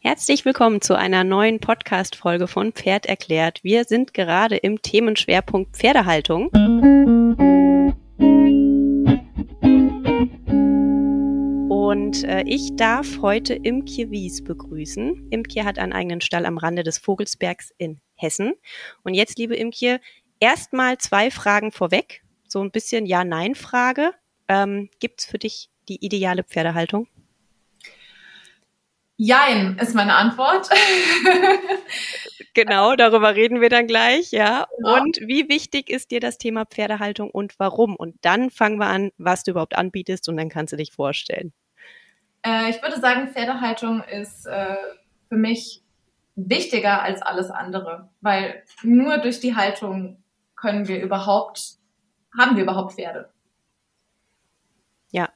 [0.00, 3.64] Herzlich willkommen zu einer neuen Podcast-Folge von Pferd erklärt.
[3.64, 6.50] Wir sind gerade im Themenschwerpunkt Pferdehaltung.
[11.68, 15.30] Und äh, ich darf heute Imke Wies begrüßen.
[15.30, 18.54] Imke hat einen eigenen Stall am Rande des Vogelsbergs in Hessen.
[19.02, 20.00] Und jetzt, liebe Imke,
[20.38, 22.22] erstmal zwei Fragen vorweg.
[22.46, 24.12] So ein bisschen Ja-Nein-Frage.
[24.46, 27.08] Ähm, Gibt es für dich die ideale Pferdehaltung?
[29.20, 30.68] Jein ist meine Antwort.
[32.54, 34.68] genau, darüber reden wir dann gleich, ja.
[34.76, 34.94] Genau.
[34.94, 37.96] Und wie wichtig ist dir das Thema Pferdehaltung und warum?
[37.96, 41.52] Und dann fangen wir an, was du überhaupt anbietest und dann kannst du dich vorstellen.
[42.46, 44.76] Äh, ich würde sagen, Pferdehaltung ist äh,
[45.28, 45.82] für mich
[46.36, 50.22] wichtiger als alles andere, weil nur durch die Haltung
[50.54, 51.78] können wir überhaupt,
[52.38, 53.30] haben wir überhaupt Pferde.
[55.10, 55.28] Ja.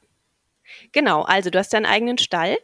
[0.92, 2.58] Genau, also du hast deinen eigenen Stall.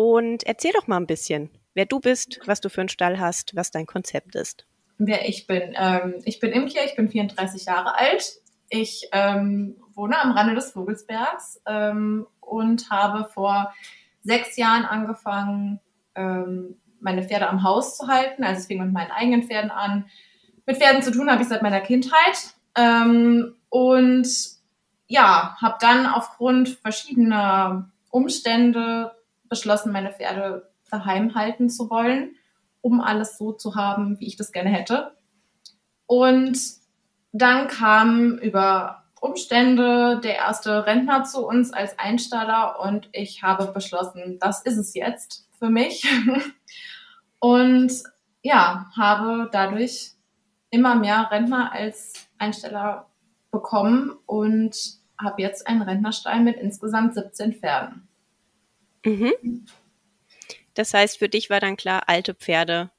[0.00, 3.54] Und erzähl doch mal ein bisschen, wer du bist, was du für einen Stall hast,
[3.54, 4.64] was dein Konzept ist.
[4.96, 5.74] Wer ich bin.
[5.76, 8.32] Ähm, ich bin Imke, ich bin 34 Jahre alt.
[8.70, 13.74] Ich ähm, wohne am Rande des Vogelsbergs ähm, und habe vor
[14.22, 15.80] sechs Jahren angefangen,
[16.14, 18.42] ähm, meine Pferde am Haus zu halten.
[18.42, 20.06] Also es fing mit meinen eigenen Pferden an.
[20.64, 22.54] Mit Pferden zu tun habe ich seit meiner Kindheit.
[22.74, 24.26] Ähm, und
[25.08, 29.12] ja, habe dann aufgrund verschiedener Umstände
[29.50, 32.36] beschlossen, meine Pferde daheim halten zu wollen,
[32.80, 35.12] um alles so zu haben, wie ich das gerne hätte.
[36.06, 36.58] Und
[37.32, 44.38] dann kam über Umstände der erste Rentner zu uns als Einsteller und ich habe beschlossen,
[44.40, 46.08] das ist es jetzt für mich.
[47.38, 47.92] und
[48.42, 50.12] ja, habe dadurch
[50.70, 53.06] immer mehr Rentner als Einsteller
[53.50, 54.76] bekommen und
[55.18, 58.08] habe jetzt einen Rentnerstall mit insgesamt 17 Pferden.
[59.04, 59.64] Mhm.
[60.74, 62.90] Das heißt, für dich war dann klar, alte Pferde,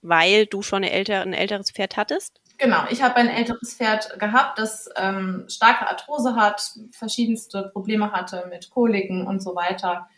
[0.00, 2.40] weil du schon eine ältere, ein älteres Pferd hattest?
[2.58, 8.46] Genau, ich habe ein älteres Pferd gehabt, das ähm, starke Arthrose hat, verschiedenste Probleme hatte
[8.48, 10.08] mit Koliken und so weiter.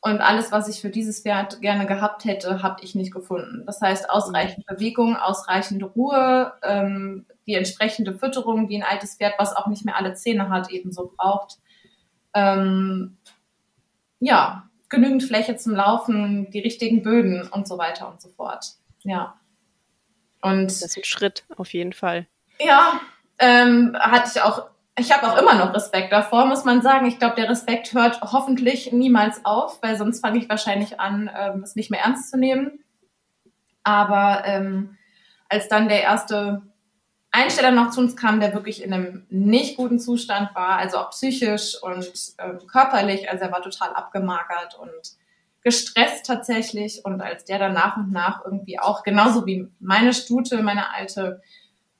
[0.00, 3.64] Und alles, was ich für dieses Pferd gerne gehabt hätte, habe ich nicht gefunden.
[3.64, 4.74] Das heißt, ausreichend mhm.
[4.74, 9.96] Bewegung, ausreichende Ruhe, ähm, die entsprechende Fütterung, die ein altes Pferd, was auch nicht mehr
[9.96, 11.58] alle Zähne hat, ebenso braucht.
[12.34, 13.16] Ähm,
[14.24, 18.64] ja, genügend Fläche zum Laufen, die richtigen Böden und so weiter und so fort.
[19.02, 19.38] Ja.
[20.40, 22.26] Und das ist ein Schritt auf jeden Fall.
[22.58, 23.00] Ja,
[23.38, 24.68] ähm, hatte ich auch.
[24.96, 27.06] Ich habe auch immer noch Respekt davor, muss man sagen.
[27.06, 31.62] Ich glaube, der Respekt hört hoffentlich niemals auf, weil sonst fange ich wahrscheinlich an, ähm,
[31.64, 32.84] es nicht mehr ernst zu nehmen.
[33.82, 34.96] Aber ähm,
[35.48, 36.62] als dann der erste
[37.34, 41.10] Einsteller noch zu uns kam, der wirklich in einem nicht guten Zustand war, also auch
[41.10, 43.28] psychisch und äh, körperlich.
[43.28, 45.16] Also er war total abgemagert und
[45.62, 47.04] gestresst tatsächlich.
[47.04, 51.42] Und als der dann nach und nach irgendwie auch, genauso wie meine Stute, meine alte,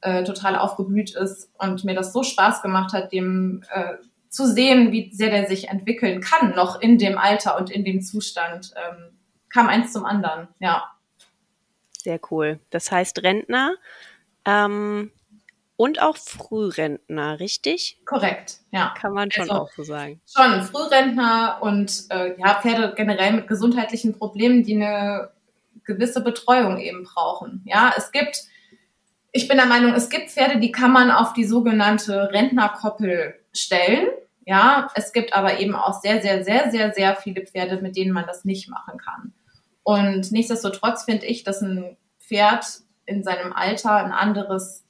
[0.03, 3.95] äh, total aufgeblüht ist und mir das so Spaß gemacht hat, dem äh,
[4.28, 8.03] zu sehen, wie sehr der sich entwickeln kann, noch in dem Alter und in dem
[8.03, 9.19] Zustand, ähm,
[9.49, 10.93] kam eins zum anderen, ja.
[11.99, 12.61] Sehr cool.
[12.71, 13.77] Das heißt, Rentner
[14.45, 15.11] ähm,
[15.76, 17.98] und auch Frührentner, richtig?
[18.04, 18.94] Korrekt, ja.
[19.00, 20.20] Kann man schon also, auch so sagen.
[20.26, 25.30] Schon, Frührentner und äh, ja, Pferde generell mit gesundheitlichen Problemen, die eine
[25.84, 27.62] gewisse Betreuung eben brauchen.
[27.64, 28.44] Ja, es gibt,
[29.32, 34.08] ich bin der Meinung, es gibt Pferde, die kann man auf die sogenannte Rentnerkoppel stellen.
[34.46, 38.12] Ja, es gibt aber eben auch sehr, sehr, sehr, sehr, sehr viele Pferde, mit denen
[38.12, 39.32] man das nicht machen kann.
[39.82, 42.64] Und nichtsdestotrotz finde ich, dass ein Pferd
[43.06, 44.84] in seinem Alter ein anderes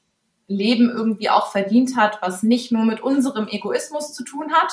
[0.47, 4.72] Leben irgendwie auch verdient hat, was nicht nur mit unserem Egoismus zu tun hat.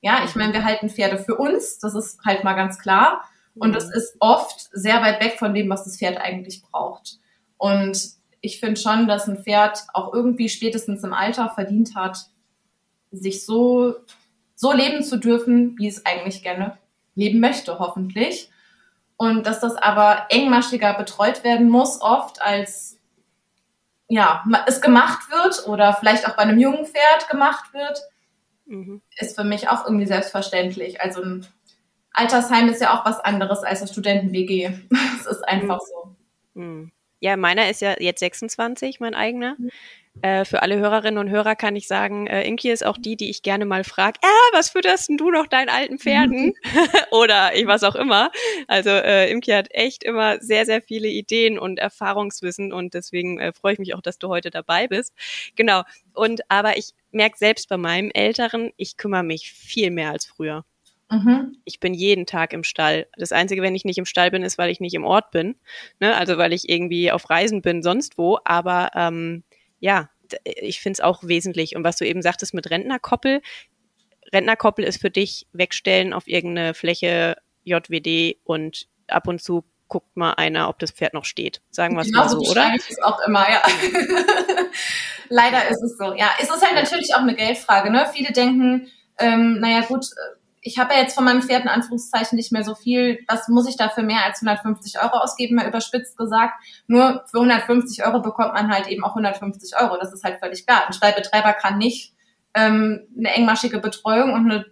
[0.00, 3.24] Ja, ich meine, wir halten Pferde für uns, das ist halt mal ganz klar.
[3.56, 7.18] Und das ist oft sehr weit weg von dem, was das Pferd eigentlich braucht.
[7.56, 12.26] Und ich finde schon, dass ein Pferd auch irgendwie spätestens im Alter verdient hat,
[13.12, 13.94] sich so,
[14.56, 16.78] so leben zu dürfen, wie es eigentlich gerne
[17.14, 18.50] leben möchte, hoffentlich.
[19.16, 22.98] Und dass das aber engmaschiger betreut werden muss, oft als
[24.14, 28.00] ja, es gemacht wird oder vielleicht auch bei einem jungen Pferd gemacht wird,
[28.64, 29.02] mhm.
[29.18, 31.00] ist für mich auch irgendwie selbstverständlich.
[31.00, 31.46] Also ein
[32.12, 34.70] Altersheim ist ja auch was anderes als eine Studenten-WG.
[35.18, 35.86] Es ist einfach mhm.
[35.90, 36.16] so.
[36.60, 36.92] Mhm.
[37.18, 39.56] Ja, meiner ist ja jetzt 26, mein eigener.
[40.22, 43.30] Äh, für alle Hörerinnen und Hörer kann ich sagen, äh, Inki ist auch die, die
[43.30, 46.54] ich gerne mal frage, äh, was fütterst denn du noch deinen alten Pferden?
[47.10, 48.30] Oder ich was auch immer.
[48.68, 53.52] Also äh, Imki hat echt immer sehr, sehr viele Ideen und Erfahrungswissen und deswegen äh,
[53.52, 55.12] freue ich mich auch, dass du heute dabei bist.
[55.56, 55.82] Genau.
[56.14, 60.64] Und aber ich merke selbst bei meinem Älteren, ich kümmere mich viel mehr als früher.
[61.10, 61.58] Mhm.
[61.64, 63.06] Ich bin jeden Tag im Stall.
[63.16, 65.56] Das Einzige, wenn ich nicht im Stall bin, ist, weil ich nicht im Ort bin.
[66.00, 66.16] Ne?
[66.16, 68.38] Also weil ich irgendwie auf Reisen bin, sonst wo.
[68.44, 69.42] Aber ähm,
[69.84, 70.08] ja,
[70.44, 71.76] ich finde es auch wesentlich.
[71.76, 73.42] Und was du eben sagtest mit Rentnerkoppel,
[74.32, 80.32] Rentnerkoppel ist für dich wegstellen auf irgendeine Fläche JWD und ab und zu guckt mal
[80.32, 81.60] einer, ob das Pferd noch steht.
[81.70, 82.72] Sagen wir es genau mal so, so oder?
[82.74, 83.62] Ich es auch immer, ja.
[85.28, 86.14] Leider ist es so.
[86.14, 87.90] Ja, es ist halt natürlich auch eine Geldfrage.
[87.90, 88.08] Ne?
[88.14, 90.06] Viele denken, ähm, naja gut,
[90.66, 93.22] ich habe ja jetzt von meinem Pferd in Anführungszeichen nicht mehr so viel.
[93.28, 96.54] Was muss ich dafür mehr als 150 Euro ausgeben, mal überspitzt gesagt.
[96.86, 99.98] Nur für 150 Euro bekommt man halt eben auch 150 Euro.
[100.00, 100.86] Das ist halt völlig klar.
[100.86, 102.14] Ein Stallbetreiber kann nicht
[102.54, 104.64] ähm, eine engmaschige Betreuung und eine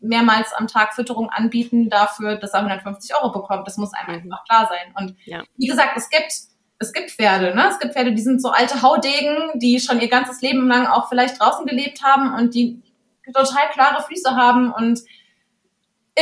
[0.00, 3.66] mehrmals am Tag Fütterung anbieten dafür, dass er 150 Euro bekommt.
[3.66, 4.22] Das muss einem mhm.
[4.22, 4.94] einfach klar sein.
[4.94, 5.42] Und ja.
[5.58, 6.32] wie gesagt, es gibt
[6.80, 7.68] es gibt Pferde, ne?
[7.68, 11.08] Es gibt Pferde, die sind so alte Haudegen, die schon ihr ganzes Leben lang auch
[11.08, 12.80] vielleicht draußen gelebt haben und die
[13.32, 15.00] total klare Füße haben und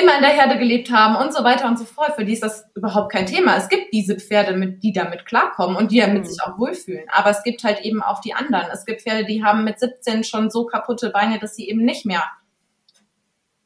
[0.00, 2.14] immer in der Herde gelebt haben und so weiter und so fort.
[2.16, 3.56] Für die ist das überhaupt kein Thema.
[3.56, 6.26] Es gibt diese Pferde, mit, die damit klarkommen und die damit mhm.
[6.26, 7.06] sich auch wohlfühlen.
[7.10, 8.66] Aber es gibt halt eben auch die anderen.
[8.72, 12.04] Es gibt Pferde, die haben mit 17 schon so kaputte Beine, dass sie eben nicht
[12.04, 12.24] mehr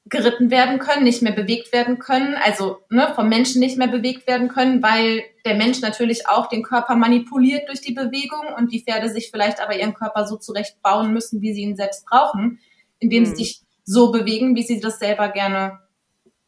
[0.07, 4.27] geritten werden können, nicht mehr bewegt werden können, also ne, vom Menschen nicht mehr bewegt
[4.27, 8.83] werden können, weil der Mensch natürlich auch den Körper manipuliert durch die Bewegung und die
[8.83, 12.59] Pferde sich vielleicht aber ihren Körper so zurecht bauen müssen, wie sie ihn selbst brauchen,
[12.99, 13.27] indem mhm.
[13.27, 15.79] sie sich so bewegen, wie sie das selber gerne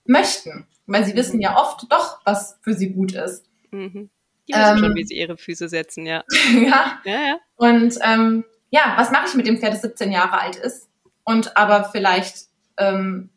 [0.05, 0.67] möchten.
[0.87, 3.49] Weil sie wissen ja oft doch, was für sie gut ist.
[3.71, 4.11] Mhm.
[4.49, 6.25] Die wissen ähm, schon, wie sie ihre Füße setzen, ja.
[6.53, 7.01] ja.
[7.05, 7.39] ja, ja.
[7.57, 10.89] Und ähm, ja, was mache ich mit dem Pferd, das 17 Jahre alt ist
[11.25, 12.47] und aber vielleicht
[12.79, 13.31] ähm,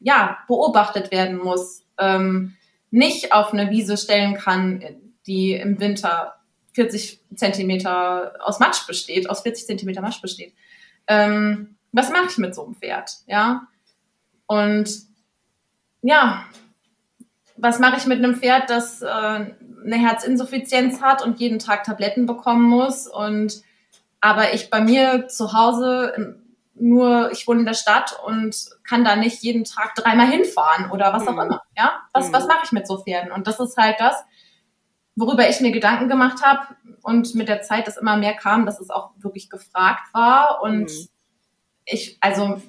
[0.00, 2.56] ja beobachtet werden muss, ähm,
[2.90, 4.82] nicht auf eine Wiese stellen kann,
[5.26, 6.36] die im Winter
[6.74, 10.54] 40 Zentimeter aus Matsch besteht, aus 40 Zentimeter Matsch besteht.
[11.06, 13.10] Ähm, was mache ich mit so einem Pferd?
[13.26, 13.66] Ja.
[14.46, 14.90] Und
[16.06, 16.44] ja,
[17.56, 22.26] was mache ich mit einem Pferd, das äh, eine Herzinsuffizienz hat und jeden Tag Tabletten
[22.26, 23.62] bekommen muss und
[24.20, 26.38] aber ich bei mir zu Hause
[26.74, 28.54] nur, ich wohne in der Stadt und
[28.84, 31.40] kann da nicht jeden Tag dreimal hinfahren oder was auch mhm.
[31.40, 31.62] immer.
[31.76, 32.34] Ja, was, mhm.
[32.34, 33.32] was mache ich mit so Pferden?
[33.32, 34.14] Und das ist halt das,
[35.16, 36.68] worüber ich mir Gedanken gemacht habe
[37.02, 40.90] und mit der Zeit das immer mehr kam, dass es auch wirklich gefragt war und
[40.90, 41.08] mhm.
[41.84, 42.62] ich, also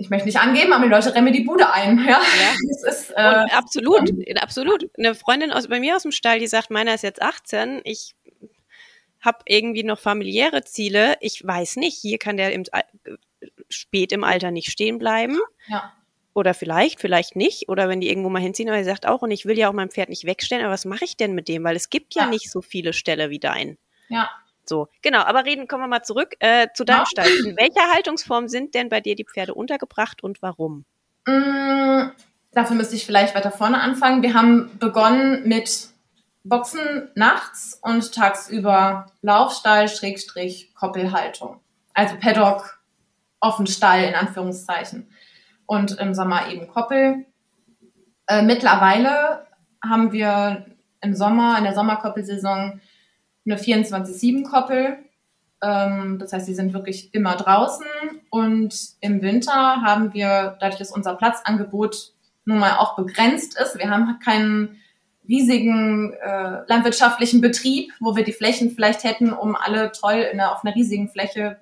[0.00, 1.98] ich möchte nicht angeben, aber die Leute rennen mir die Bude ein.
[1.98, 2.88] Ja, ja.
[2.88, 4.10] Ist, äh, absolut,
[4.40, 4.88] absolut.
[4.96, 7.80] Eine Freundin aus, bei mir aus dem Stall, die sagt, meiner ist jetzt 18.
[7.82, 8.14] Ich
[9.20, 11.16] habe irgendwie noch familiäre Ziele.
[11.20, 12.62] Ich weiß nicht, hier kann der im,
[13.68, 15.38] spät im Alter nicht stehen bleiben.
[15.66, 15.92] Ja.
[16.32, 17.68] Oder vielleicht, vielleicht nicht.
[17.68, 19.72] Oder wenn die irgendwo mal hinziehen, aber sie sagt auch, und ich will ja auch
[19.74, 21.64] mein Pferd nicht wegstellen, aber was mache ich denn mit dem?
[21.64, 23.78] Weil es gibt ja, ja nicht so viele Ställe wie dein.
[24.08, 24.30] Ja.
[24.68, 27.06] So, genau, aber reden, kommen wir mal zurück äh, zu deinem ja.
[27.06, 27.28] Stall.
[27.46, 30.84] In welcher Haltungsform sind denn bei dir die Pferde untergebracht und warum?
[31.26, 32.10] Mm,
[32.52, 34.22] dafür müsste ich vielleicht weiter vorne anfangen.
[34.22, 35.88] Wir haben begonnen mit
[36.44, 41.60] Boxen nachts und tagsüber Laufstall, Schrägstrich, Koppelhaltung.
[41.94, 42.78] Also Paddock,
[43.40, 45.10] offen Stall in Anführungszeichen.
[45.66, 47.26] Und im Sommer eben Koppel.
[48.26, 49.46] Äh, mittlerweile
[49.84, 50.66] haben wir
[51.00, 52.80] im Sommer, in der Sommerkoppelsaison
[53.50, 54.98] eine 24-7-Koppel.
[55.62, 57.86] Ähm, das heißt, sie sind wirklich immer draußen.
[58.30, 62.12] Und im Winter haben wir, dadurch, dass unser Platzangebot
[62.44, 64.80] nun mal auch begrenzt ist, wir haben keinen
[65.28, 70.52] riesigen äh, landwirtschaftlichen Betrieb, wo wir die Flächen vielleicht hätten, um alle toll in einer,
[70.52, 71.58] auf einer riesigen Fläche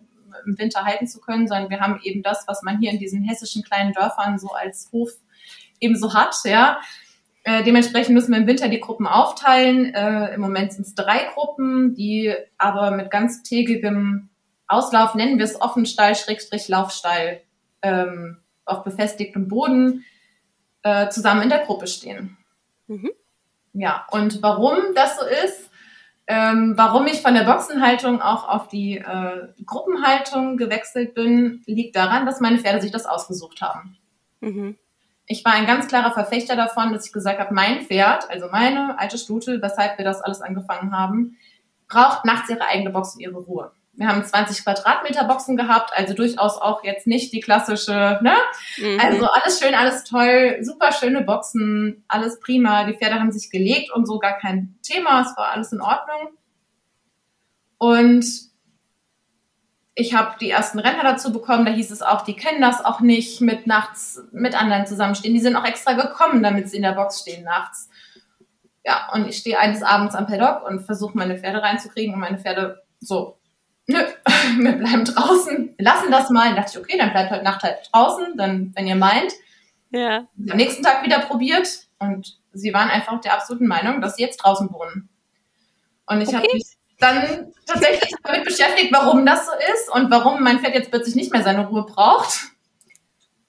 [0.46, 3.24] im Winter halten zu können, sondern wir haben eben das, was man hier in diesen
[3.24, 5.10] hessischen kleinen Dörfern so als Hof
[5.80, 6.78] eben so hat, ja.
[7.46, 9.94] Äh, dementsprechend müssen wir im Winter die Gruppen aufteilen.
[9.94, 14.30] Äh, Im Moment sind es drei Gruppen, die aber mit ganztägigem
[14.66, 17.40] Auslauf, nennen wir es Offenstall, Schrägstrich, Laufstall,
[17.82, 20.04] ähm, auf befestigtem Boden
[20.82, 22.36] äh, zusammen in der Gruppe stehen.
[22.88, 23.12] Mhm.
[23.74, 25.70] Ja, und warum das so ist,
[26.26, 32.26] ähm, warum ich von der Boxenhaltung auch auf die äh, Gruppenhaltung gewechselt bin, liegt daran,
[32.26, 33.96] dass meine Pferde sich das ausgesucht haben.
[34.40, 34.76] Mhm
[35.26, 38.98] ich war ein ganz klarer Verfechter davon, dass ich gesagt habe, mein Pferd, also meine
[38.98, 41.36] alte Stute, weshalb wir das alles angefangen haben,
[41.88, 43.72] braucht nachts ihre eigene Box und ihre Ruhe.
[43.94, 48.34] Wir haben 20 Quadratmeter Boxen gehabt, also durchaus auch jetzt nicht die klassische, ne?
[48.76, 49.00] Mhm.
[49.00, 52.84] Also alles schön, alles toll, super schöne Boxen, alles prima.
[52.84, 56.36] Die Pferde haben sich gelegt und so gar kein Thema, es war alles in Ordnung.
[57.78, 58.26] Und
[59.98, 63.00] ich habe die ersten Rentner dazu bekommen, da hieß es auch, die kennen das auch
[63.00, 65.32] nicht mit nachts mit anderen zusammenstehen.
[65.32, 67.88] Die sind auch extra gekommen, damit sie in der Box stehen nachts.
[68.84, 72.38] Ja, und ich stehe eines Abends am Paddock und versuche meine Pferde reinzukriegen und meine
[72.38, 73.38] Pferde so,
[73.86, 73.98] nö,
[74.58, 76.48] wir bleiben draußen, wir lassen das mal.
[76.48, 79.32] Dann dachte ich, okay, dann bleibt heute Nacht halt draußen, dann, wenn ihr meint.
[79.90, 80.26] Ja.
[80.50, 84.36] Am nächsten Tag wieder probiert und sie waren einfach der absoluten Meinung, dass sie jetzt
[84.36, 85.08] draußen wohnen.
[86.04, 86.36] Und ich okay.
[86.36, 90.90] habe mich dann tatsächlich damit beschäftigt, warum das so ist und warum mein Pferd jetzt
[90.90, 92.52] plötzlich nicht mehr seine Ruhe braucht.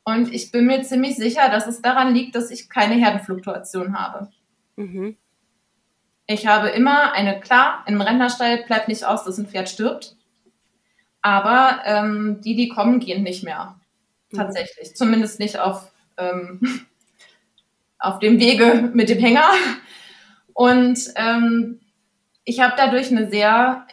[0.03, 4.29] Und ich bin mir ziemlich sicher, dass es daran liegt, dass ich keine Herdenfluktuation habe.
[4.77, 5.17] Mhm.
[6.27, 10.15] Ich habe immer eine, klar, im Rentnerstall bleibt nicht aus, dass ein Pferd stirbt.
[11.21, 13.75] Aber ähm, die, die kommen, gehen nicht mehr.
[14.31, 14.37] Mhm.
[14.37, 14.95] Tatsächlich.
[14.95, 16.85] Zumindest nicht auf, ähm,
[17.99, 19.49] auf dem Wege mit dem Hänger.
[20.53, 21.79] Und ähm,
[22.47, 23.85] ich habe dadurch eine sehr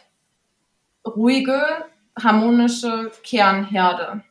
[1.05, 1.61] ruhige,
[2.17, 4.23] harmonische Kernherde.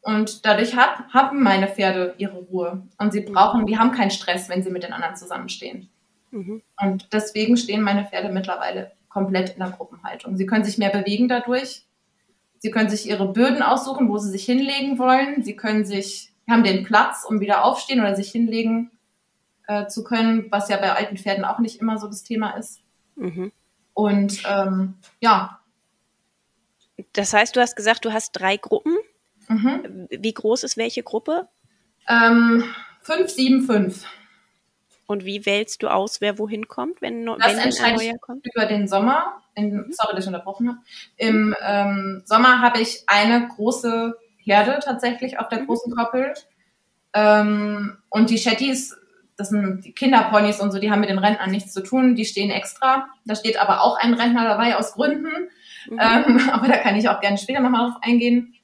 [0.00, 2.82] Und dadurch hat, haben meine Pferde ihre Ruhe.
[2.96, 5.90] Und sie brauchen, die haben keinen Stress, wenn sie mit den anderen zusammenstehen.
[6.30, 6.62] Mhm.
[6.82, 10.38] Und deswegen stehen meine Pferde mittlerweile komplett in der Gruppenhaltung.
[10.38, 11.82] Sie können sich mehr bewegen dadurch.
[12.58, 15.42] Sie können sich ihre Böden aussuchen, wo sie sich hinlegen wollen.
[15.42, 18.90] Sie können sich, haben den Platz, um wieder aufstehen oder sich hinlegen
[19.66, 22.80] äh, zu können, was ja bei alten Pferden auch nicht immer so das Thema ist.
[23.16, 23.52] Mhm.
[23.92, 25.60] Und ähm, ja.
[27.12, 28.96] Das heißt, du hast gesagt, du hast drei Gruppen.
[29.48, 30.08] Mhm.
[30.10, 31.48] Wie groß ist welche Gruppe?
[32.08, 32.64] Ähm,
[33.02, 34.04] 5, 7, 5.
[35.06, 38.46] Und wie wählst du aus, wer wohin kommt, wenn, das wenn ein neuer kommt?
[38.54, 39.42] Über den Sommer.
[39.54, 39.92] In, mhm.
[39.92, 40.78] sorry, dass ich unterbrochen habe.
[41.16, 45.66] Im ähm, Sommer habe ich eine große Herde tatsächlich auf der mhm.
[45.66, 46.32] großen Koppel.
[47.12, 48.96] Ähm, und die Shetties
[49.36, 52.24] das sind die Kinderponys und so, die haben mit den Rentnern nichts zu tun, die
[52.24, 53.08] stehen extra.
[53.24, 55.48] Da steht aber auch ein Rentner dabei aus Gründen.
[55.88, 56.00] Mhm.
[56.00, 58.54] Ähm, aber da kann ich auch gerne später nochmal drauf eingehen.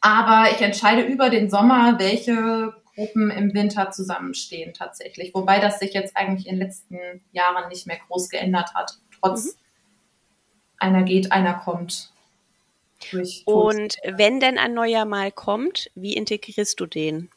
[0.00, 5.32] Aber ich entscheide über den Sommer, welche Gruppen im Winter zusammenstehen tatsächlich.
[5.34, 6.98] Wobei das sich jetzt eigentlich in den letzten
[7.32, 8.98] Jahren nicht mehr groß geändert hat.
[9.20, 9.58] Trotz mhm.
[10.78, 12.10] einer geht, einer kommt.
[13.44, 17.30] Und wenn denn ein neuer mal kommt, wie integrierst du den?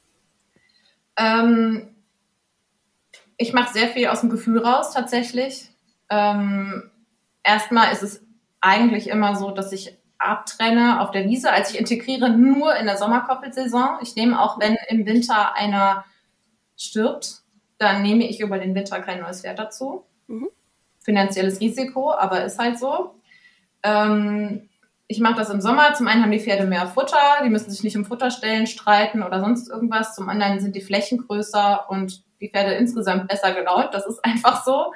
[1.17, 1.96] Ähm,
[3.37, 5.69] ich mache sehr viel aus dem Gefühl raus tatsächlich.
[6.09, 6.89] Ähm,
[7.43, 8.23] erstmal ist es
[8.61, 11.51] eigentlich immer so, dass ich abtrenne auf der Wiese.
[11.51, 13.99] Also ich integriere nur in der Sommerkoppelsaison.
[14.01, 16.05] Ich nehme auch, wenn im Winter einer
[16.75, 17.41] stirbt,
[17.77, 20.05] dann nehme ich über den Winter kein neues Pferd dazu.
[20.27, 20.49] Mhm.
[20.99, 23.15] Finanzielles Risiko, aber ist halt so.
[23.83, 24.69] Ähm,
[25.07, 25.93] ich mache das im Sommer.
[25.93, 29.39] Zum einen haben die Pferde mehr Futter, die müssen sich nicht um Futterstellen streiten oder
[29.39, 30.15] sonst irgendwas.
[30.15, 33.93] Zum anderen sind die Flächen größer und die Pferde insgesamt besser gelaunt.
[33.93, 34.93] Das ist einfach so.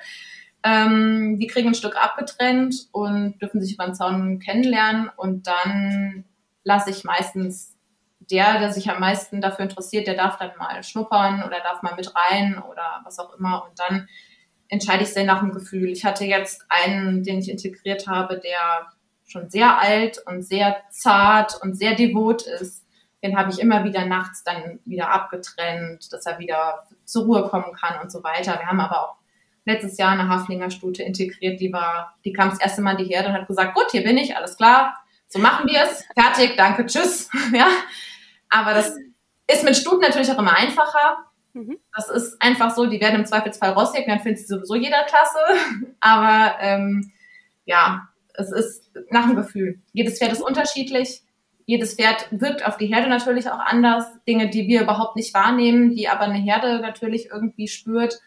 [0.63, 5.10] Ähm, die kriegen ein Stück abgetrennt und dürfen sich über den Zaun kennenlernen.
[5.15, 6.25] Und dann
[6.63, 7.75] lasse ich meistens
[8.29, 11.95] der, der sich am meisten dafür interessiert, der darf dann mal schnuppern oder darf mal
[11.95, 13.65] mit rein oder was auch immer.
[13.67, 14.07] Und dann
[14.69, 15.89] entscheide ich sehr nach dem Gefühl.
[15.89, 18.91] Ich hatte jetzt einen, den ich integriert habe, der
[19.27, 22.80] schon sehr alt und sehr zart und sehr devot ist.
[23.24, 27.74] Den habe ich immer wieder nachts dann wieder abgetrennt, dass er wieder zur Ruhe kommen
[27.74, 28.60] kann und so weiter.
[28.60, 29.16] Wir haben aber auch
[29.66, 33.30] letztes Jahr eine Haflingerstute integriert, die war, die kam das erste Mal in die Herde
[33.30, 34.98] und hat gesagt, gut, hier bin ich, alles klar,
[35.28, 37.68] so machen wir es, fertig, danke, tschüss, ja.
[38.50, 38.96] Aber das
[39.48, 41.25] ist mit Stuten natürlich auch immer einfacher.
[41.54, 41.78] Mhm.
[41.96, 45.40] Das ist einfach so, die werden im Zweifelsfall rostig, dann findet sie sowieso jeder klasse.
[46.00, 47.12] Aber ähm,
[47.66, 49.82] ja, es ist nach dem Gefühl.
[49.94, 51.22] Jedes Pferd ist unterschiedlich
[51.72, 54.06] jedes Pferd wirkt auf die Herde natürlich auch anders.
[54.28, 58.20] Dinge, die wir überhaupt nicht wahrnehmen, die aber eine Herde natürlich irgendwie spürt.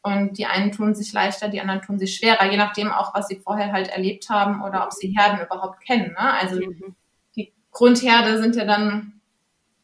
[0.00, 3.28] Und die einen tun sich leichter, die anderen tun sich schwerer, je nachdem auch, was
[3.28, 6.12] sie vorher halt erlebt haben oder ob sie Herden überhaupt kennen.
[6.12, 6.32] Ne?
[6.40, 6.96] Also mhm.
[7.36, 9.20] die Grundherde sind ja dann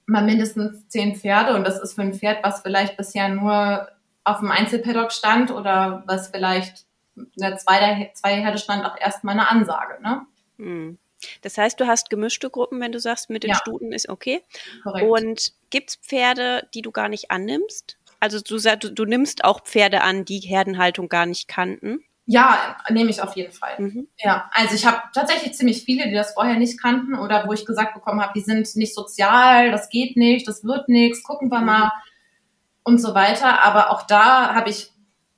[0.06, 3.86] mal mindestens zehn Pferde und das ist für ein Pferd, was vielleicht bisher nur
[4.24, 9.34] auf dem Einzelpaddock stand oder was vielleicht in der zwei, zwei Herde stand, auch erstmal
[9.34, 10.02] eine Ansage.
[10.02, 10.26] Ne?
[10.56, 10.98] Mhm.
[11.42, 13.56] Das heißt, du hast gemischte Gruppen, wenn du sagst, mit den ja.
[13.56, 14.42] Stuten ist okay.
[14.82, 15.08] Korrekt.
[15.08, 17.98] Und gibt es Pferde, die du gar nicht annimmst?
[18.20, 22.04] Also du, du, du nimmst auch Pferde an, die Herdenhaltung gar nicht kannten?
[22.30, 23.74] Ja, nehme ich auf jeden Fall.
[23.78, 24.06] Mhm.
[24.18, 27.64] Ja, also ich habe tatsächlich ziemlich viele, die das vorher nicht kannten oder wo ich
[27.64, 31.60] gesagt bekommen habe, die sind nicht sozial, das geht nicht, das wird nichts, gucken wir
[31.60, 31.66] mhm.
[31.66, 31.92] mal
[32.82, 33.62] und so weiter.
[33.62, 34.92] Aber auch da habe ich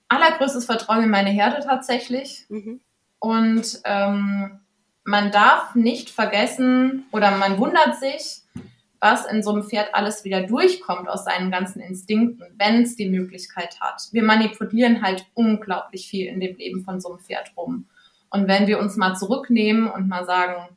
[0.08, 2.46] allergrößtes Vertrauen in meine Herde tatsächlich.
[2.49, 2.80] Mhm.
[3.20, 4.58] Und ähm,
[5.10, 8.42] man darf nicht vergessen oder man wundert sich,
[9.00, 13.08] was in so einem Pferd alles wieder durchkommt aus seinen ganzen Instinkten, wenn es die
[13.08, 14.02] Möglichkeit hat.
[14.12, 17.86] Wir manipulieren halt unglaublich viel in dem Leben von so einem Pferd rum.
[18.30, 20.68] Und wenn wir uns mal zurücknehmen und mal sagen,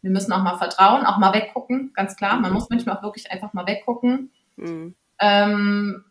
[0.00, 3.32] wir müssen auch mal vertrauen, auch mal weggucken, ganz klar, man muss manchmal auch wirklich
[3.32, 4.30] einfach mal weggucken.
[4.56, 4.94] Mhm.
[5.18, 6.04] Ähm,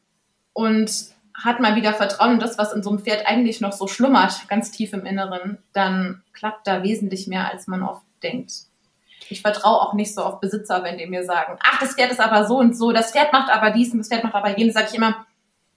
[0.51, 0.91] und
[1.33, 4.47] hat mal wieder Vertrauen in das, was in so einem Pferd eigentlich noch so schlummert,
[4.47, 8.51] ganz tief im Inneren, dann klappt da wesentlich mehr, als man oft denkt.
[9.29, 12.19] Ich vertraue auch nicht so auf Besitzer, wenn die mir sagen, ach, das Pferd ist
[12.19, 14.73] aber so und so, das Pferd macht aber dies und das Pferd macht aber jenes,
[14.73, 15.25] sage ich immer,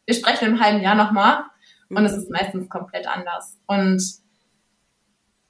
[0.07, 1.45] wir sprechen im halben Jahr nochmal
[1.89, 3.57] und es ist meistens komplett anders.
[3.67, 4.03] Und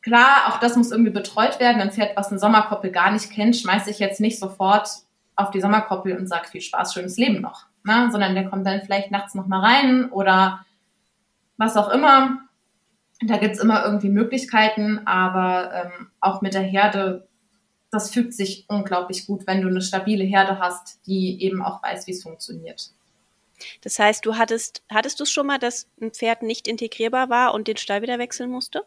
[0.02, 1.80] klar, auch das muss irgendwie betreut werden.
[1.80, 4.88] Ein Pferd, was eine Sommerkoppel gar nicht kennt, schmeiße ich jetzt nicht sofort
[5.37, 7.66] auf die Sommerkoppel und sage viel Spaß, schönes Leben noch.
[7.85, 8.09] Ne?
[8.11, 10.64] Sondern der kommt dann vielleicht nachts nochmal rein oder
[11.57, 12.41] was auch immer.
[13.21, 17.29] Da gibt's immer irgendwie Möglichkeiten, aber ähm, auch mit der Herde,
[17.91, 22.07] das fügt sich unglaublich gut, wenn du eine stabile Herde hast, die eben auch weiß,
[22.07, 22.91] wie es funktioniert.
[23.83, 27.55] Das heißt, du hattest, hattest du es schon mal, dass ein Pferd nicht integrierbar war
[27.55, 28.85] und den Stall wieder wechseln musste?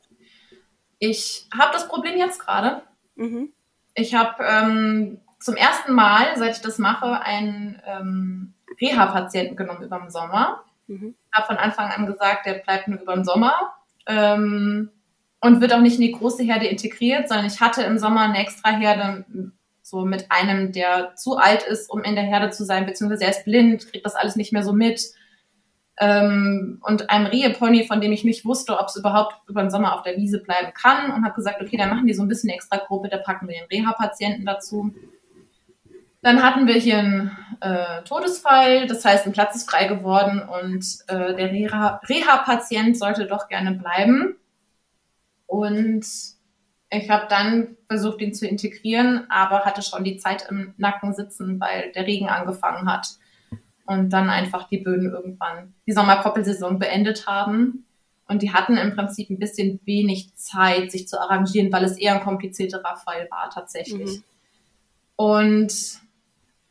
[0.99, 2.81] Ich habe das Problem jetzt gerade.
[3.15, 3.53] Mhm.
[3.93, 9.99] Ich habe ähm, zum ersten Mal, seit ich das mache, einen ähm, Reha-Patienten genommen über
[9.99, 10.63] den Sommer.
[10.87, 11.15] Mhm.
[11.33, 13.73] Habe von Anfang an gesagt, der bleibt nur über den Sommer
[14.07, 14.89] ähm,
[15.41, 18.39] und wird auch nicht in die große Herde integriert, sondern ich hatte im Sommer eine
[18.39, 19.25] extra Herde
[19.87, 23.29] so mit einem, der zu alt ist, um in der Herde zu sein, beziehungsweise er
[23.29, 25.01] ist blind, kriegt das alles nicht mehr so mit.
[25.99, 29.95] Ähm, und einem Rehepony, von dem ich nicht wusste, ob es überhaupt über den Sommer
[29.95, 32.49] auf der Wiese bleiben kann und habe gesagt, okay, dann machen die so ein bisschen
[32.49, 34.93] extra Gruppe, da packen wir den Reha-Patienten dazu.
[36.21, 40.83] Dann hatten wir hier einen äh, Todesfall, das heißt, ein Platz ist frei geworden und
[41.07, 44.35] äh, der Reha-Patient sollte doch gerne bleiben.
[45.45, 46.05] Und
[46.89, 51.59] ich habe dann versucht, ihn zu integrieren, aber hatte schon die Zeit im Nacken sitzen,
[51.59, 53.07] weil der Regen angefangen hat.
[53.85, 57.85] Und dann einfach die Böden irgendwann die Sommerkoppelsaison beendet haben.
[58.27, 62.15] Und die hatten im Prinzip ein bisschen wenig Zeit, sich zu arrangieren, weil es eher
[62.15, 64.17] ein komplizierterer Fall war tatsächlich.
[64.17, 64.23] Mhm.
[65.15, 66.01] Und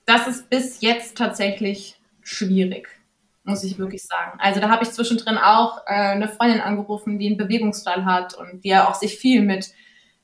[0.07, 2.89] das ist bis jetzt tatsächlich schwierig,
[3.45, 4.39] muss ich wirklich sagen.
[4.41, 8.65] Also da habe ich zwischendrin auch äh, eine Freundin angerufen, die einen Bewegungsstall hat und
[8.65, 9.73] die ja auch sich viel mit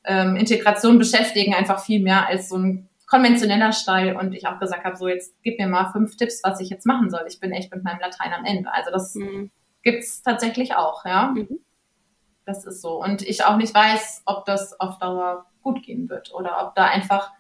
[0.05, 4.17] ähm, Integration beschäftigen, einfach viel mehr als so ein konventioneller Stall.
[4.17, 6.87] Und ich auch gesagt habe, so jetzt gib mir mal fünf Tipps, was ich jetzt
[6.87, 7.25] machen soll.
[7.29, 8.73] Ich bin echt mit meinem Latein am Ende.
[8.73, 9.51] Also das mhm.
[9.83, 11.33] gibt's tatsächlich auch, ja.
[11.35, 11.61] Mhm.
[12.45, 13.03] Das ist so.
[13.03, 16.87] Und ich auch nicht weiß, ob das auf Dauer gut gehen wird oder ob da
[16.87, 17.33] einfach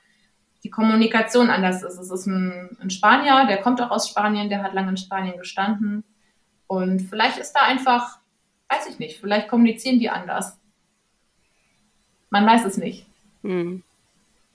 [0.65, 1.99] die Kommunikation anders ist.
[1.99, 5.39] Es ist ein, ein Spanier, der kommt auch aus Spanien, der hat lange in Spanien
[5.39, 6.05] gestanden.
[6.67, 8.19] Und vielleicht ist da einfach,
[8.69, 10.59] weiß ich nicht, vielleicht kommunizieren die anders.
[12.31, 13.07] Man weiß es nicht.
[13.43, 13.83] Hm.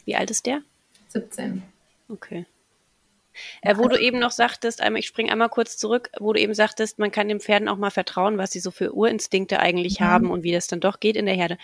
[0.05, 0.61] Wie alt ist der?
[1.09, 1.61] 17.
[2.09, 2.45] Okay.
[3.61, 6.53] Äh, wo du eben noch sagtest, einmal, ich springe einmal kurz zurück, wo du eben
[6.53, 10.05] sagtest, man kann den Pferden auch mal vertrauen, was sie so für Urinstinkte eigentlich mhm.
[10.05, 11.57] haben und wie das dann doch geht in der Herde.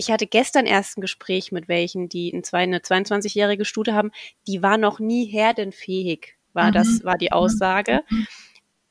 [0.00, 4.12] Ich hatte gestern erst ein Gespräch mit welchen, die eine 22-jährige Stute haben,
[4.46, 6.72] die war noch nie herdenfähig, war mhm.
[6.72, 8.00] das, war die Aussage.
[8.08, 8.26] Mhm.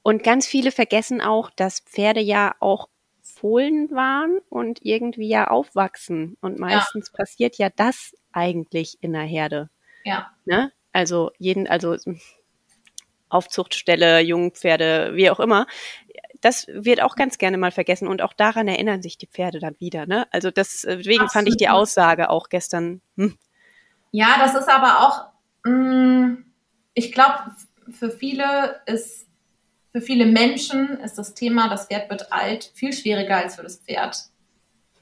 [0.04, 2.90] Und ganz viele vergessen auch, dass Pferde ja auch
[3.24, 6.38] Fohlen waren und irgendwie ja aufwachsen.
[6.42, 7.18] Und meistens ja.
[7.18, 9.72] passiert ja das eigentlich in der Herde.
[10.04, 10.30] Ja.
[10.46, 10.72] Ne?
[10.92, 11.98] Also jeden, also
[13.30, 15.66] Aufzuchtstelle, Jungpferde, wie auch immer.
[16.42, 19.76] Das wird auch ganz gerne mal vergessen und auch daran erinnern sich die Pferde dann
[19.80, 20.06] wieder.
[20.06, 20.28] Ne?
[20.32, 21.32] Also das, deswegen Absolut.
[21.32, 23.02] fand ich die Aussage auch gestern.
[23.18, 23.38] Hm.
[24.12, 25.26] Ja, das ist aber auch,
[25.66, 26.46] mh, mm,
[26.94, 27.52] ich glaube,
[27.92, 29.30] für viele ist
[29.92, 33.78] für viele Menschen ist das Thema, das Pferd wird alt, viel schwieriger als für das
[33.78, 34.18] Pferd.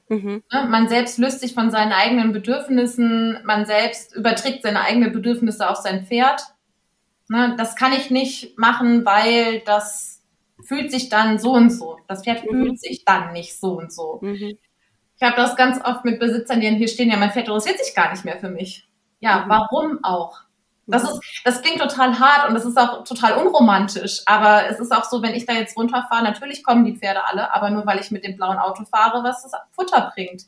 [0.08, 0.42] Mhm.
[0.50, 5.68] Ne, man selbst löst sich von seinen eigenen Bedürfnissen, man selbst überträgt seine eigenen Bedürfnisse
[5.68, 6.42] auf sein Pferd.
[7.28, 10.17] Ne, das kann ich nicht machen, weil das
[10.68, 11.98] fühlt sich dann so und so.
[12.06, 12.62] Das Pferd mhm.
[12.62, 14.18] fühlt sich dann nicht so und so.
[14.20, 14.58] Mhm.
[15.16, 17.94] Ich habe das ganz oft mit Besitzern, die hier stehen, ja, mein Pferd interessiert sich
[17.94, 18.88] gar nicht mehr für mich.
[19.18, 19.48] Ja, mhm.
[19.48, 20.42] warum auch?
[20.90, 24.22] Das ist, das klingt total hart und das ist auch total unromantisch.
[24.24, 27.52] Aber es ist auch so, wenn ich da jetzt runterfahre, natürlich kommen die Pferde alle,
[27.52, 30.44] aber nur weil ich mit dem blauen Auto fahre, was das Futter bringt.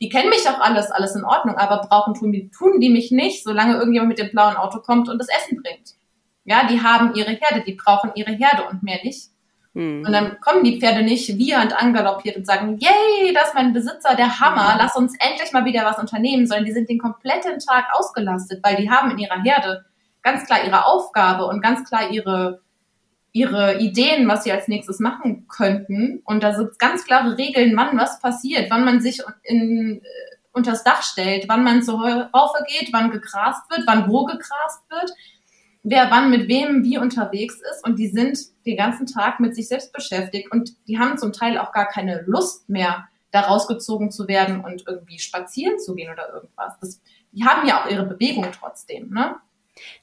[0.00, 3.10] Die kennen mich auch alles, alles in Ordnung, aber brauchen tun die, tun die mich
[3.10, 5.90] nicht, solange irgendjemand mit dem blauen Auto kommt und das Essen bringt.
[6.44, 9.31] Ja, die haben ihre Herde, die brauchen ihre Herde und mehr nicht.
[9.74, 10.04] Hm.
[10.06, 14.14] Und dann kommen die Pferde nicht wiehernd angaloppiert und sagen, yay, das ist mein Besitzer,
[14.14, 17.86] der Hammer, lass uns endlich mal wieder was unternehmen, sondern die sind den kompletten Tag
[17.94, 19.84] ausgelastet, weil die haben in ihrer Herde
[20.22, 22.60] ganz klar ihre Aufgabe und ganz klar ihre,
[23.32, 26.20] ihre Ideen, was sie als nächstes machen könnten.
[26.24, 30.84] Und da sind ganz klare Regeln, wann was passiert, wann man sich in, äh, unters
[30.84, 35.12] Dach stellt, wann man zur Raufe geht, wann gegrast wird, wann wo gegrast wird
[35.82, 39.68] wer wann mit wem wie unterwegs ist und die sind den ganzen Tag mit sich
[39.68, 44.28] selbst beschäftigt und die haben zum Teil auch gar keine Lust mehr, da rausgezogen zu
[44.28, 46.78] werden und irgendwie spazieren zu gehen oder irgendwas.
[46.80, 47.00] Das,
[47.32, 49.36] die haben ja auch ihre Bewegung trotzdem, ne?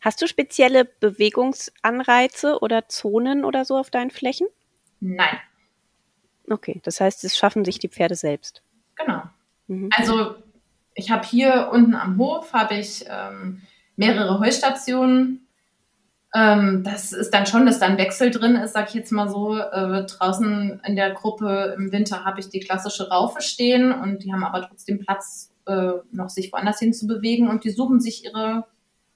[0.01, 4.47] Hast du spezielle Bewegungsanreize oder Zonen oder so auf deinen Flächen?
[4.99, 5.37] Nein.
[6.49, 8.63] Okay, das heißt, es schaffen sich die Pferde selbst.
[8.95, 9.21] Genau.
[9.67, 9.89] Mhm.
[9.95, 10.35] Also
[10.95, 13.61] ich habe hier unten am Hof habe ich ähm,
[13.95, 15.47] mehrere Heuststationen.
[16.35, 19.29] Ähm, das ist dann schon, dass da ein Wechsel drin ist, sag ich jetzt mal
[19.29, 19.57] so.
[19.57, 24.31] Äh, draußen in der Gruppe im Winter habe ich die klassische Raufe stehen und die
[24.31, 28.25] haben aber trotzdem Platz, äh, noch sich woanders hin zu bewegen und die suchen sich
[28.25, 28.65] ihre,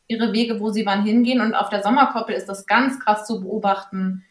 [0.07, 1.39] ihre Wege, wo sie wann hingehen.
[1.39, 4.23] Und auf der Sommerkoppel ist das ganz krass zu beobachten,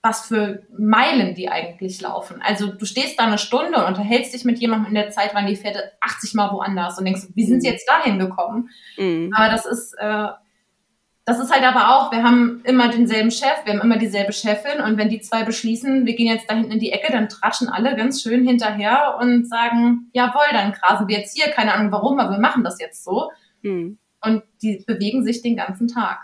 [0.00, 2.42] was für Meilen die eigentlich laufen.
[2.42, 5.46] Also du stehst da eine Stunde und unterhältst dich mit jemandem in der Zeit, wann
[5.46, 7.74] die Pferde 80 Mal woanders und denkst, wie sind sie mhm.
[7.74, 8.70] jetzt dahin gekommen?
[8.96, 9.30] Mhm.
[9.36, 10.28] Aber das ist, äh,
[11.24, 14.80] das ist halt aber auch, wir haben immer denselben Chef, wir haben immer dieselbe Chefin
[14.80, 17.68] und wenn die zwei beschließen, wir gehen jetzt da hinten in die Ecke, dann tratschen
[17.68, 22.18] alle ganz schön hinterher und sagen, jawohl, dann grasen wir jetzt hier, keine Ahnung warum,
[22.18, 23.30] aber wir machen das jetzt so.
[23.62, 23.98] Mhm.
[24.20, 26.18] Und die bewegen sich den ganzen Tag.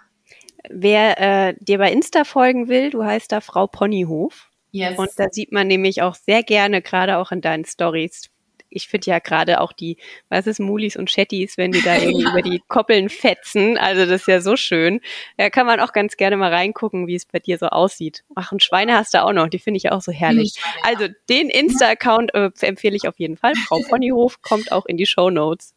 [0.68, 4.50] Wer äh, dir bei Insta folgen will, du heißt da Frau Ponyhof.
[4.72, 4.98] Yes.
[4.98, 8.30] Und da sieht man nämlich auch sehr gerne, gerade auch in deinen Stories,
[8.70, 9.96] ich finde ja gerade auch die,
[10.28, 12.30] was ist Mulis und Chattis, wenn die da irgendwie ja.
[12.30, 13.78] über die Koppeln fetzen.
[13.78, 15.00] Also das ist ja so schön.
[15.36, 18.24] Da kann man auch ganz gerne mal reingucken, wie es bei dir so aussieht.
[18.34, 20.54] Ach, und Schweine hast du auch noch, die finde ich auch so herrlich.
[20.82, 23.54] Also den Insta-Account äh, empfehle ich auf jeden Fall.
[23.54, 25.74] Frau Ponyhof kommt auch in die Show Notes.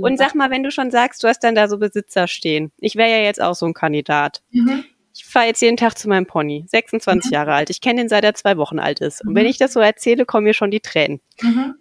[0.00, 2.72] Und sag mal, wenn du schon sagst, du hast dann da so Besitzer stehen.
[2.78, 4.42] Ich wäre ja jetzt auch so ein Kandidat.
[4.50, 7.34] Mhm ich fahre jetzt jeden Tag zu meinem Pony, 26 mhm.
[7.34, 7.68] Jahre alt.
[7.68, 9.22] Ich kenne ihn seit er zwei Wochen alt ist.
[9.22, 9.36] Und mhm.
[9.36, 11.20] wenn ich das so erzähle, kommen mir schon die Tränen.
[11.42, 11.74] Mhm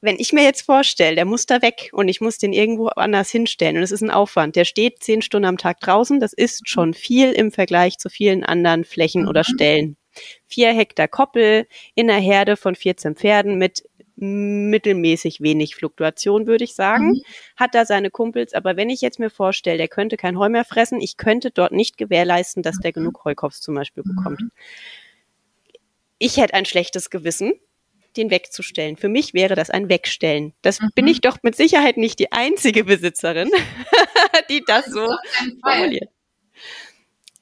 [0.00, 3.30] wenn ich mir jetzt vorstelle, der muss da weg und ich muss den irgendwo anders
[3.30, 6.68] hinstellen und es ist ein Aufwand, der steht zehn Stunden am Tag draußen, das ist
[6.68, 9.28] schon viel im Vergleich zu vielen anderen Flächen mhm.
[9.28, 9.96] oder Stellen.
[10.46, 13.84] Vier Hektar Koppel in einer Herde von 14 Pferden mit
[14.20, 17.10] mittelmäßig wenig Fluktuation, würde ich sagen.
[17.10, 17.22] Mhm.
[17.56, 20.64] Hat da seine Kumpels, aber wenn ich jetzt mir vorstelle, der könnte kein Heu mehr
[20.64, 22.94] fressen, ich könnte dort nicht gewährleisten, dass der mhm.
[22.94, 24.40] genug Heukopf zum Beispiel bekommt.
[24.40, 24.50] Mhm.
[26.18, 27.52] Ich hätte ein schlechtes Gewissen,
[28.18, 28.96] den wegzustellen.
[28.96, 30.52] Für mich wäre das ein Wegstellen.
[30.62, 30.90] Das mhm.
[30.94, 33.50] bin ich doch mit Sicherheit nicht die einzige Besitzerin,
[34.50, 35.06] die das so
[35.62, 36.10] formuliert.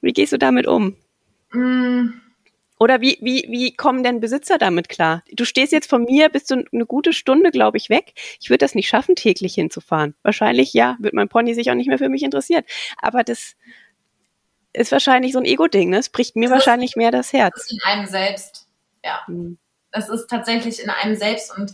[0.01, 0.95] Wie gehst du damit um?
[1.51, 2.21] Mhm.
[2.79, 5.23] Oder wie, wie, wie kommen denn Besitzer damit klar?
[5.33, 8.13] Du stehst jetzt von mir bis zu eine gute Stunde, glaube ich, weg.
[8.39, 10.13] Ich würde das nicht schaffen, täglich hinzufahren.
[10.21, 12.63] Wahrscheinlich, ja, wird mein Pony sich auch nicht mehr für mich interessieren.
[13.01, 13.55] Aber das
[14.73, 15.97] ist wahrscheinlich so ein Ego-Ding, ne?
[15.97, 17.71] Es bricht mir das wahrscheinlich mehr das Herz.
[17.71, 18.67] In einem selbst,
[19.03, 19.25] ja.
[19.25, 19.57] Hm
[19.97, 21.73] es ist tatsächlich in einem selbst und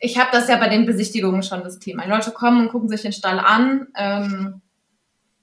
[0.00, 2.04] ich habe das ja bei den Besichtigungen schon das Thema.
[2.04, 3.88] Die Leute kommen und gucken sich den Stall an.
[3.96, 4.62] Ähm,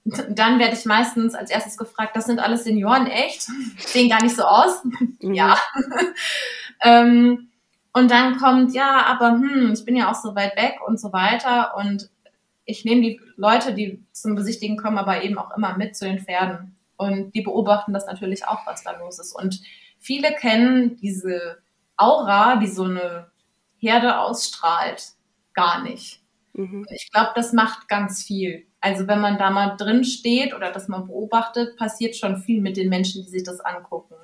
[0.04, 3.42] dann werde ich meistens als erstes gefragt, das sind alles Senioren, echt?
[3.78, 4.82] Sehen gar nicht so aus.
[4.84, 5.34] Mhm.
[5.34, 5.58] ja.
[6.82, 7.48] ähm,
[7.92, 11.12] und dann kommt, ja, aber hm, ich bin ja auch so weit weg und so
[11.12, 11.76] weiter.
[11.76, 12.10] Und
[12.64, 16.18] ich nehme die Leute, die zum Besichtigen kommen, aber eben auch immer mit zu den
[16.18, 16.76] Pferden.
[16.96, 19.32] Und die beobachten das natürlich auch, was da los ist.
[19.32, 19.60] Und
[19.98, 21.58] viele kennen diese
[21.96, 23.30] Aura, die so eine
[23.78, 25.12] Herde ausstrahlt,
[25.54, 26.20] gar nicht.
[26.54, 26.86] Mhm.
[26.90, 28.66] Ich glaube, das macht ganz viel.
[28.80, 32.76] Also wenn man da mal drin steht oder das mal beobachtet, passiert schon viel mit
[32.76, 34.14] den Menschen, die sich das angucken.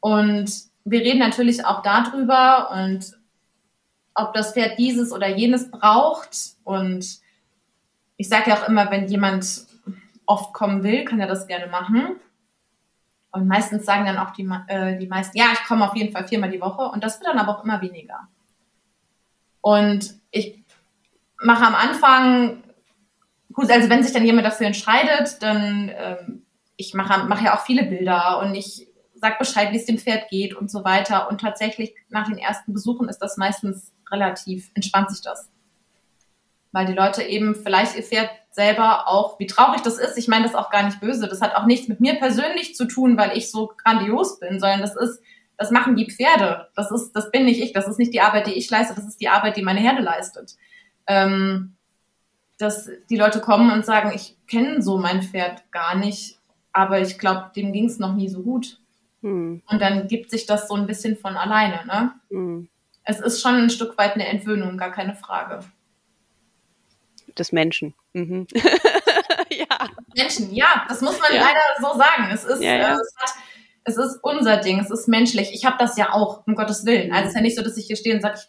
[0.00, 0.50] Und
[0.84, 3.16] wir reden natürlich auch darüber und
[4.14, 6.36] ob das Pferd dieses oder jenes braucht.
[6.62, 7.18] Und
[8.16, 9.66] ich sage ja auch immer, wenn jemand
[10.26, 12.16] oft kommen will, kann er das gerne machen.
[13.34, 16.28] Und meistens sagen dann auch die, äh, die meisten, ja, ich komme auf jeden Fall
[16.28, 16.82] viermal die Woche.
[16.82, 18.28] Und das wird dann aber auch immer weniger.
[19.60, 20.62] Und ich
[21.42, 22.62] mache am Anfang,
[23.52, 27.64] gut, also wenn sich dann jemand dafür entscheidet, dann, ähm, ich mache, mache ja auch
[27.64, 31.28] viele Bilder und ich sag Bescheid, wie es dem Pferd geht und so weiter.
[31.28, 35.50] Und tatsächlich nach den ersten Besuchen ist das meistens relativ, entspannt sich das.
[36.74, 40.18] Weil die Leute eben vielleicht ihr Pferd selber auch, wie traurig das ist.
[40.18, 41.28] Ich meine das auch gar nicht böse.
[41.28, 44.80] Das hat auch nichts mit mir persönlich zu tun, weil ich so grandios bin, sondern
[44.80, 45.22] das ist,
[45.56, 46.66] das machen die Pferde.
[46.74, 47.72] Das ist, das bin nicht ich.
[47.72, 48.92] Das ist nicht die Arbeit, die ich leiste.
[48.96, 50.56] Das ist die Arbeit, die meine Herde leistet.
[51.06, 51.76] Ähm,
[52.58, 56.40] dass die Leute kommen und sagen, ich kenne so mein Pferd gar nicht,
[56.72, 58.80] aber ich glaube, dem ging es noch nie so gut.
[59.22, 59.62] Hm.
[59.64, 61.86] Und dann gibt sich das so ein bisschen von alleine.
[61.86, 62.12] Ne?
[62.30, 62.68] Hm.
[63.04, 65.60] Es ist schon ein Stück weit eine Entwöhnung, gar keine Frage
[67.38, 67.94] des Menschen.
[68.12, 68.46] Mhm.
[69.50, 69.88] ja.
[70.16, 71.42] Menschen, ja, das muss man ja.
[71.42, 72.30] leider so sagen.
[72.32, 72.88] Es ist, ja, ja.
[72.90, 73.34] Äh, es, hat,
[73.84, 75.50] es, ist unser Ding, es ist menschlich.
[75.52, 77.12] Ich habe das ja auch, um Gottes Willen.
[77.12, 78.40] Also es ist ja nicht so, dass ich hier stehe und sage,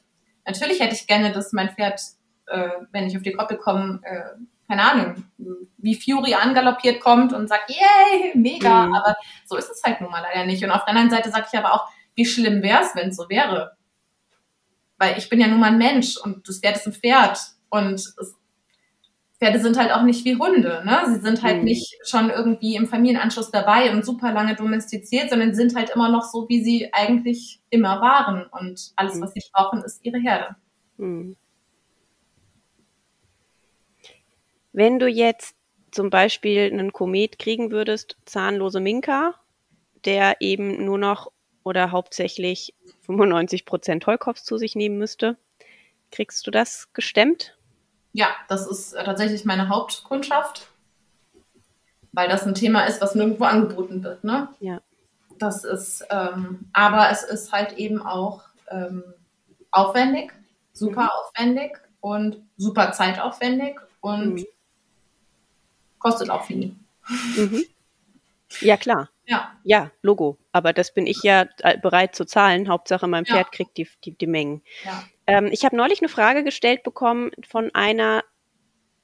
[0.45, 1.99] natürlich hätte ich gerne, dass mein Pferd,
[2.47, 5.25] äh, wenn ich auf die Koppel komme, äh, keine Ahnung,
[5.77, 8.87] wie Fury angaloppiert kommt und sagt, yay, mega.
[8.87, 8.95] Mhm.
[8.95, 10.63] Aber so ist es halt nun mal leider nicht.
[10.63, 13.17] Und auf der anderen Seite sage ich aber auch, wie schlimm wäre es, wenn es
[13.17, 13.77] so wäre.
[14.97, 17.39] Weil ich bin ja nun mal ein Mensch und das Pferd ist ein Pferd.
[17.69, 18.35] Und es
[19.39, 20.81] Pferde sind halt auch nicht wie Hunde.
[20.85, 21.01] Ne?
[21.07, 21.65] Sie sind halt mhm.
[21.65, 26.23] nicht schon irgendwie im Familienanschluss dabei und super lange domestiziert, sondern sind halt immer noch
[26.23, 28.45] so, wie sie eigentlich immer waren.
[28.47, 29.21] Und alles, mhm.
[29.21, 30.55] was sie brauchen, ist ihre Herde.
[30.97, 31.35] Mhm.
[34.71, 35.55] Wenn du jetzt
[35.91, 39.35] zum Beispiel einen Komet kriegen würdest, zahnlose Minka,
[40.05, 41.31] der eben nur noch
[41.63, 42.73] oder hauptsächlich
[43.05, 45.37] 95 Prozent Heukopf zu sich nehmen müsste,
[46.11, 47.54] kriegst du das gestemmt?
[48.15, 50.69] Ja, das ist tatsächlich meine Hauptkundschaft,
[52.13, 54.23] weil das ein Thema ist, was nirgendwo angeboten wird.
[54.23, 54.47] Ne?
[54.61, 54.79] Ja.
[55.37, 59.03] Das ist, ähm, aber es ist halt eben auch ähm,
[59.69, 60.31] aufwendig,
[60.71, 61.09] super mhm.
[61.09, 64.45] aufwendig und super zeitaufwendig und mhm.
[65.99, 66.73] kostet auch viel.
[67.35, 67.65] Mhm.
[68.61, 69.09] Ja, klar.
[69.25, 69.51] Ja.
[69.65, 70.37] Ja, Logo.
[70.53, 72.69] Aber das bin ich ja äh, bereit zu zahlen.
[72.69, 73.51] Hauptsache, mein Pferd ja.
[73.51, 74.61] kriegt die, die, die Mengen.
[74.85, 75.03] Ja.
[75.27, 78.23] Ähm, ich habe neulich eine Frage gestellt bekommen von einer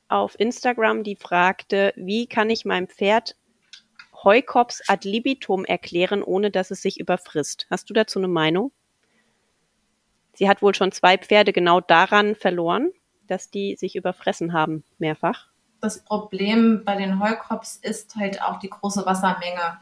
[0.08, 3.36] auf Instagram, die fragte, wie kann ich meinem Pferd
[4.24, 7.66] Heukops ad libitum erklären, ohne dass es sich überfrisst?
[7.70, 8.72] Hast du dazu eine Meinung?
[10.34, 12.92] Sie hat wohl schon zwei Pferde genau daran verloren,
[13.28, 15.48] dass die sich überfressen haben, mehrfach.
[15.82, 19.80] Das Problem bei den Heukops ist halt auch die große Wassermenge.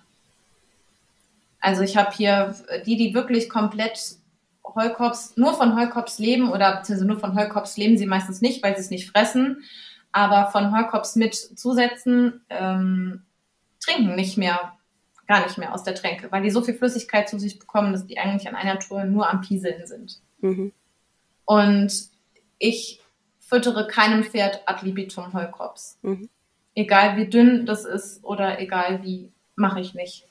[1.60, 4.19] Also ich habe hier die, die wirklich komplett
[4.64, 8.76] Heukops, nur von Heukops leben oder beziehungsweise nur von Heukops leben sie meistens nicht, weil
[8.76, 9.64] sie es nicht fressen,
[10.12, 13.24] aber von Heukops mit Zusätzen ähm,
[13.80, 14.74] trinken nicht mehr,
[15.28, 18.06] gar nicht mehr aus der Tränke, weil die so viel Flüssigkeit zu sich bekommen, dass
[18.06, 20.20] die eigentlich an einer Tour nur am Pieseln sind.
[20.42, 20.72] Mhm.
[21.46, 22.10] Und
[22.58, 23.02] ich
[23.40, 25.98] füttere keinem Pferd ad libitum Heukops.
[26.02, 26.30] Mhm.
[26.76, 30.26] Egal wie dünn das ist oder egal wie, mache ich nicht.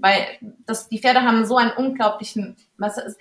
[0.00, 0.26] Weil
[0.66, 3.18] das, die Pferde haben so einen unglaublichen, was ist,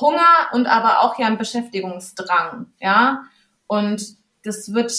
[0.00, 3.24] Hunger und aber auch ja einen Beschäftigungsdrang, ja.
[3.66, 4.92] Und das wird,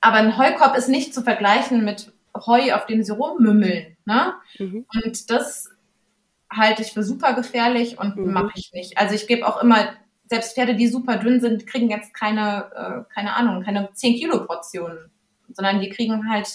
[0.00, 4.34] aber ein Heukorb ist nicht zu vergleichen mit Heu, auf dem sie rummümmeln, ne?
[4.58, 4.86] Mhm.
[4.92, 5.70] Und das
[6.50, 8.32] halte ich für super gefährlich und mhm.
[8.32, 8.98] mache ich nicht.
[8.98, 9.88] Also ich gebe auch immer,
[10.28, 14.44] selbst Pferde, die super dünn sind, kriegen jetzt keine, äh, keine Ahnung, keine 10 Kilo
[14.46, 15.10] Portionen,
[15.52, 16.48] sondern die kriegen halt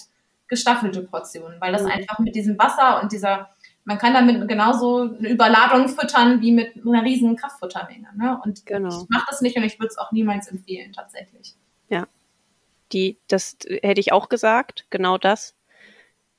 [0.47, 1.91] gestaffelte Portionen, weil das mhm.
[1.91, 3.49] einfach mit diesem Wasser und dieser
[3.83, 8.07] man kann damit genauso eine Überladung füttern wie mit einer riesen Kraftfuttermenge.
[8.15, 8.39] Ne?
[8.43, 8.89] Und genau.
[8.89, 11.55] ich mache das nicht und ich würde es auch niemals empfehlen, tatsächlich.
[11.89, 12.07] Ja.
[12.91, 15.55] Die, das hätte ich auch gesagt, genau das.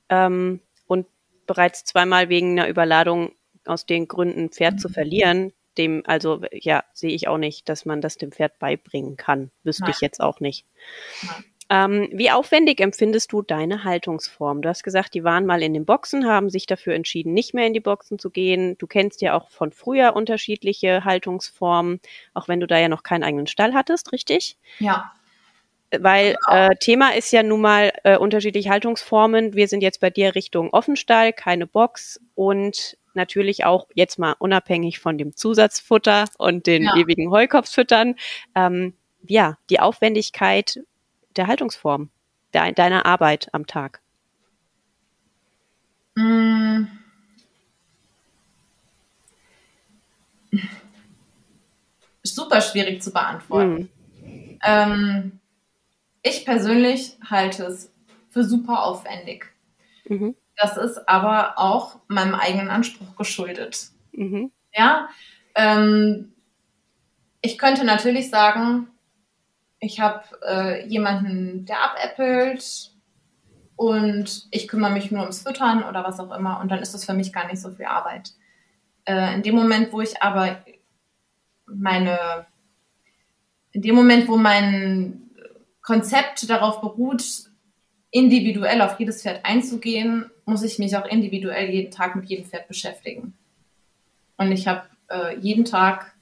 [0.09, 1.07] Ähm, und
[1.45, 3.33] bereits zweimal wegen einer Überladung
[3.65, 4.79] aus den Gründen Pferd mhm.
[4.79, 9.17] zu verlieren, dem, also ja, sehe ich auch nicht, dass man das dem Pferd beibringen
[9.17, 9.51] kann.
[9.63, 9.91] Wüsste Nein.
[9.95, 10.65] ich jetzt auch nicht.
[11.23, 11.43] Nein.
[11.69, 14.61] Ähm, wie aufwendig empfindest du deine Haltungsform?
[14.61, 17.65] Du hast gesagt, die waren mal in den Boxen, haben sich dafür entschieden, nicht mehr
[17.65, 18.77] in die Boxen zu gehen.
[18.77, 21.99] Du kennst ja auch von früher unterschiedliche Haltungsformen,
[22.33, 24.57] auch wenn du da ja noch keinen eigenen Stall hattest, richtig?
[24.79, 25.13] Ja.
[25.97, 29.53] Weil äh, Thema ist ja nun mal äh, unterschiedliche Haltungsformen.
[29.53, 34.99] Wir sind jetzt bei dir Richtung Offenstall, keine Box und natürlich auch jetzt mal unabhängig
[34.99, 36.95] von dem Zusatzfutter und den ja.
[36.97, 38.15] ewigen Heukopffüttern.
[38.55, 38.93] Ähm,
[39.25, 40.79] ja, die Aufwendigkeit
[41.37, 42.09] der Haltungsform
[42.53, 44.01] de deiner Arbeit am Tag?
[46.15, 46.85] Mm.
[52.21, 53.89] Super schwierig zu beantworten.
[54.21, 54.59] Mm.
[54.63, 55.39] Ähm,
[56.21, 57.91] ich persönlich halte es
[58.29, 59.53] für super aufwendig.
[60.05, 60.35] Mhm.
[60.55, 63.89] Das ist aber auch meinem eigenen Anspruch geschuldet.
[64.11, 64.51] Mhm.
[64.73, 65.09] Ja,
[65.55, 66.33] ähm,
[67.41, 68.87] ich könnte natürlich sagen,
[69.83, 72.91] ich habe äh, jemanden, der abäppelt
[73.75, 77.05] und ich kümmere mich nur ums Füttern oder was auch immer und dann ist das
[77.05, 78.31] für mich gar nicht so viel Arbeit.
[79.05, 80.63] Äh, in dem Moment, wo ich aber
[81.65, 82.45] meine,
[83.71, 85.31] in dem Moment, wo mein
[85.81, 87.49] Konzept darauf beruht,
[88.09, 92.67] individuell auf jedes Pferd einzugehen, muss ich mich auch individuell jeden Tag mit jedem Pferd
[92.67, 93.33] beschäftigen.
[94.37, 96.13] Und ich habe äh, jeden Tag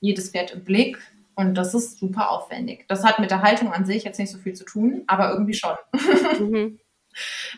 [0.00, 0.98] jedes Pferd im Blick
[1.34, 2.86] und das ist super aufwendig.
[2.88, 5.54] Das hat mit der Haltung an sich jetzt nicht so viel zu tun, aber irgendwie
[5.54, 5.74] schon.
[6.40, 6.80] Mhm.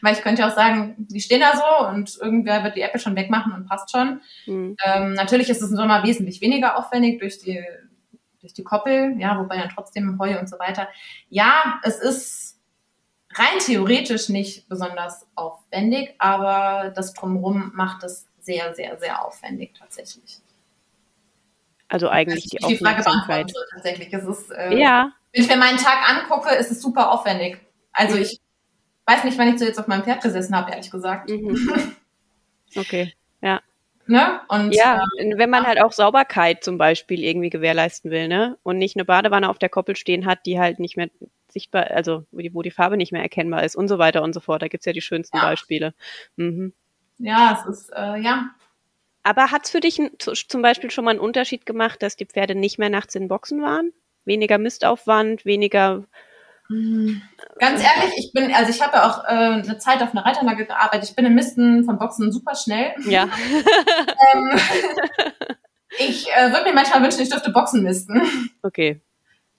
[0.02, 3.00] Weil ich könnte ja auch sagen, die stehen da so und irgendwer wird die Apple
[3.00, 4.20] schon wegmachen und passt schon.
[4.44, 4.76] Mhm.
[4.84, 7.64] Ähm, natürlich ist es im Sommer wesentlich weniger aufwendig durch die,
[8.40, 10.88] durch die Koppel, ja, wobei dann trotzdem Heu und so weiter.
[11.30, 12.60] Ja, es ist
[13.34, 20.38] rein theoretisch nicht besonders aufwendig, aber das Drumherum macht es sehr, sehr, sehr aufwendig tatsächlich.
[21.88, 23.50] Also eigentlich die, die Aufmerksamkeit.
[23.50, 24.12] Soll, tatsächlich.
[24.12, 25.12] Es ist, äh, ja.
[25.32, 27.58] Wenn ich mir meinen Tag angucke, ist es super aufwendig.
[27.92, 28.40] Also ich
[29.06, 31.30] weiß nicht, wann ich so jetzt auf meinem Pferd gesessen habe, ehrlich gesagt.
[31.30, 31.96] Mhm.
[32.74, 33.60] Okay, ja.
[34.06, 34.40] Ne?
[34.48, 38.58] Und, ja, äh, wenn man halt auch Sauberkeit zum Beispiel irgendwie gewährleisten will, ne?
[38.64, 41.08] Und nicht eine Badewanne auf der Koppel stehen hat, die halt nicht mehr
[41.48, 44.32] sichtbar, also wo die, wo die Farbe nicht mehr erkennbar ist und so weiter und
[44.32, 44.62] so fort.
[44.62, 45.44] Da gibt's ja die schönsten ja.
[45.44, 45.94] Beispiele.
[46.36, 46.72] Mhm.
[47.18, 48.50] Ja, es ist, äh, ja,
[49.26, 52.54] aber hat es für dich zum Beispiel schon mal einen Unterschied gemacht, dass die Pferde
[52.54, 53.92] nicht mehr nachts in Boxen waren?
[54.24, 56.04] Weniger Mistaufwand, weniger
[56.68, 57.22] Mhm.
[57.60, 60.66] Ganz ehrlich, ich bin, also ich habe ja auch äh, eine Zeit auf einer Reiterlage
[60.66, 61.08] gearbeitet.
[61.08, 62.92] Ich bin im Misten von Boxen super schnell.
[63.08, 63.24] Ja.
[64.34, 64.58] ähm,
[65.98, 68.20] ich äh, würde mir manchmal wünschen, ich dürfte Boxen misten.
[68.62, 69.00] Okay.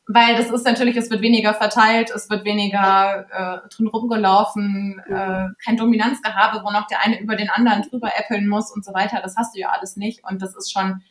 [0.09, 5.47] Weil das ist natürlich, es wird weniger verteilt, es wird weniger äh, drin rumgelaufen, äh,
[5.63, 9.19] kein Dominanzgehabe, wo noch der eine über den anderen drüber äppeln muss und so weiter.
[9.21, 10.23] Das hast du ja alles nicht.
[10.23, 11.01] Und das ist schon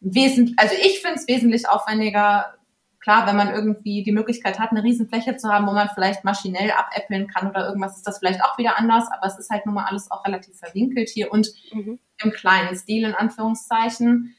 [0.00, 2.54] wesentlich, also ich finde es wesentlich aufwendiger.
[2.98, 6.72] Klar, wenn man irgendwie die Möglichkeit hat, eine Riesenfläche zu haben, wo man vielleicht maschinell
[6.72, 9.04] abäppeln kann oder irgendwas, ist das vielleicht auch wieder anders.
[9.12, 11.98] Aber es ist halt nun mal alles auch relativ verwinkelt hier und mhm.
[12.22, 14.34] im kleinen Stil in Anführungszeichen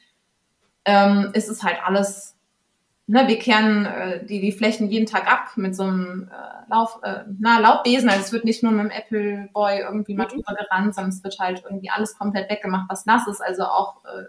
[0.84, 2.34] ähm, ist es halt alles
[3.08, 7.00] ne, wir kehren äh, die, die Flächen jeden Tag ab mit so einem äh, Lauf,
[7.02, 8.08] äh, na, Laubbesen.
[8.08, 10.42] Also es wird nicht nur mit dem Apple Boy irgendwie mal mhm.
[10.42, 13.40] drüber gerannt, sondern es wird halt irgendwie alles komplett weggemacht, was nass ist.
[13.40, 14.24] Also auch äh,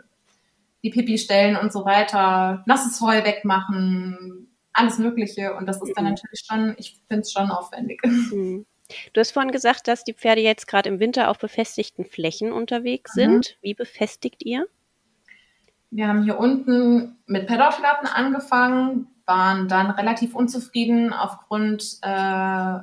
[0.82, 5.54] die Pipi-Stellen und so weiter, nasses Heu wegmachen, alles Mögliche.
[5.56, 6.12] Und das ist dann mhm.
[6.12, 8.02] natürlich schon, ich finde es schon aufwendig.
[8.04, 8.65] Mhm.
[9.13, 13.13] Du hast vorhin gesagt, dass die Pferde jetzt gerade im Winter auf befestigten Flächen unterwegs
[13.15, 13.20] mhm.
[13.20, 13.58] sind.
[13.62, 14.68] Wie befestigt ihr?
[15.91, 22.80] Wir haben hier unten mit Paddockplatten angefangen, waren dann relativ unzufrieden aufgrund äh,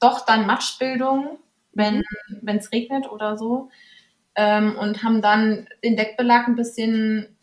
[0.00, 1.38] doch dann Matschbildung,
[1.72, 2.48] wenn mhm.
[2.48, 3.70] es regnet oder so.
[4.34, 7.36] Ähm, und haben dann den Deckbelag ein bisschen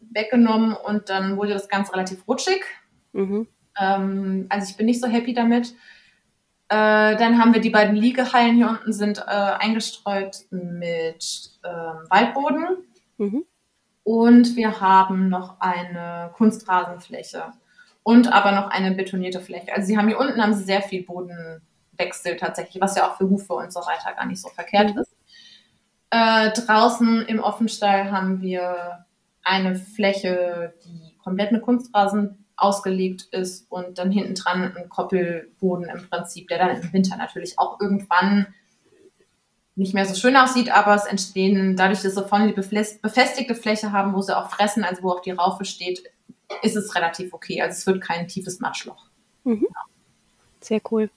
[0.00, 2.64] weggenommen und dann wurde das Ganze relativ rutschig.
[3.12, 3.46] Mhm.
[3.80, 5.74] Ähm, also ich bin nicht so happy damit.
[6.68, 12.66] Äh, dann haben wir die beiden Liegehallen hier unten sind äh, eingestreut mit äh, Waldboden.
[13.18, 13.44] Mhm.
[14.04, 17.52] Und wir haben noch eine Kunstrasenfläche
[18.02, 19.72] und aber noch eine betonierte Fläche.
[19.74, 23.28] Also sie haben hier unten haben sie sehr viel Bodenwechsel tatsächlich, was ja auch für
[23.28, 25.00] Hufe und so weiter gar nicht so verkehrt mhm.
[25.00, 25.14] ist.
[26.10, 29.06] Äh, draußen im Offenstall haben wir
[29.44, 36.08] eine Fläche, die komplett mit Kunstrasen ausgelegt ist und dann hinten dran ein Koppelboden im
[36.08, 38.46] Prinzip, der dann im Winter natürlich auch irgendwann
[39.74, 43.92] nicht mehr so schön aussieht, aber es entstehen, dadurch, dass sie vorne die befestigte Fläche
[43.92, 46.02] haben, wo sie auch fressen, also wo auch die Raufe steht,
[46.62, 47.62] ist es relativ okay.
[47.62, 49.06] Also es wird kein tiefes Matschloch.
[49.44, 49.66] Mhm.
[49.68, 49.80] Ja.
[50.60, 51.10] Sehr cool.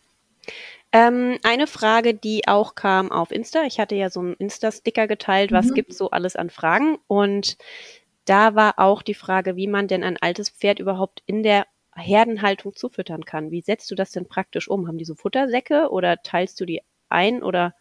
[0.92, 3.64] Ähm, eine Frage, die auch kam auf Insta.
[3.64, 5.74] Ich hatte ja so einen Insta-Sticker geteilt, was mhm.
[5.74, 6.98] gibt es so alles an Fragen?
[7.08, 7.58] Und
[8.24, 12.76] da war auch die Frage, wie man denn ein altes Pferd überhaupt in der Herdenhaltung
[12.76, 13.52] zufüttern kann.
[13.52, 14.88] Wie setzt du das denn praktisch um?
[14.88, 17.74] Haben die so Futtersäcke oder teilst du die ein oder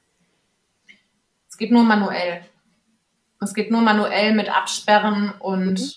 [1.55, 2.45] es geht nur manuell.
[3.41, 5.91] Es geht nur manuell mit Absperren und mhm.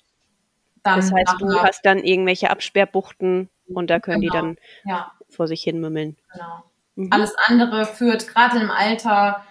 [0.84, 1.00] dann.
[1.00, 4.34] Das heißt, du hast dann irgendwelche Absperrbuchten und da können genau.
[4.34, 5.12] die dann ja.
[5.30, 6.15] vor sich hin mümmeln.
[6.32, 6.63] Genau.
[6.93, 7.10] Mhm.
[7.12, 9.43] Alles andere führt gerade im Alter.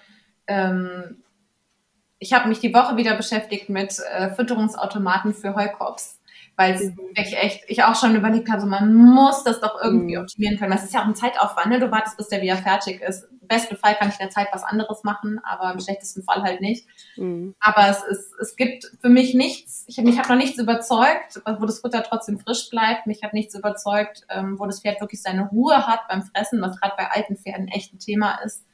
[0.47, 1.25] Ähm,
[2.21, 6.16] ich habe mich die Woche wieder beschäftigt mit äh, Fütterungsautomaten für Heukops
[6.57, 6.97] weil es mhm.
[6.97, 10.23] wirklich echt, ich auch schon überlegt habe, so, man muss das doch irgendwie mhm.
[10.23, 10.73] optimieren können.
[10.73, 11.81] Das ist ja auch ein Zeitaufwand, ne?
[11.81, 13.29] Du wartest, bis der wieder fertig ist.
[13.42, 16.42] Im besten Fall kann ich in der Zeit was anderes machen, aber im schlechtesten Fall
[16.42, 16.87] halt nicht.
[17.16, 17.55] Mhm.
[17.61, 21.42] Aber es ist, es gibt für mich nichts, ich habe mich hab noch nichts überzeugt,
[21.45, 23.07] wo das Futter trotzdem frisch bleibt.
[23.07, 26.81] Mich hat nichts überzeugt, ähm, wo das Pferd wirklich seine Ruhe hat beim Fressen, was
[26.81, 28.64] gerade bei alten Pferden echt ein Thema ist.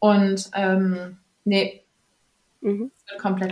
[0.00, 1.84] Und ähm, nee,
[2.60, 2.90] Mhm.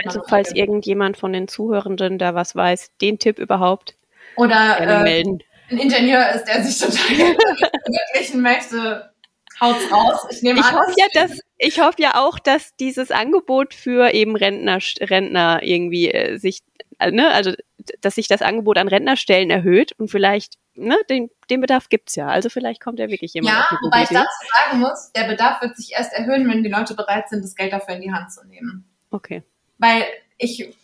[0.05, 3.97] Also falls irgendjemand von den Zuhörenden da was weiß, den Tipp überhaupt
[4.37, 5.38] oder äh, melden.
[5.71, 9.12] ein Ingenieur ist, der sich total verwirklichen möchte,
[9.61, 10.27] haut's raus.
[10.31, 10.77] Ich nehme ich an.
[10.77, 16.11] Hoffe ja, dass, ich hoffe ja auch, dass dieses Angebot für eben Rentner, Rentner irgendwie
[16.11, 16.61] äh, sich,
[16.99, 17.53] äh, ne, also
[18.01, 22.27] dass sich das Angebot an Rentnerstellen erhöht und vielleicht, ne, den, den Bedarf gibt's ja.
[22.27, 23.57] Also vielleicht kommt ja wirklich jemand.
[23.57, 26.95] Ja, wobei ich dazu sagen muss, der Bedarf wird sich erst erhöhen, wenn die Leute
[26.95, 28.85] bereit sind, das Geld dafür in die Hand zu nehmen.
[29.16, 29.42] Okay.
[29.79, 30.05] Weil
[30.37, 30.74] ich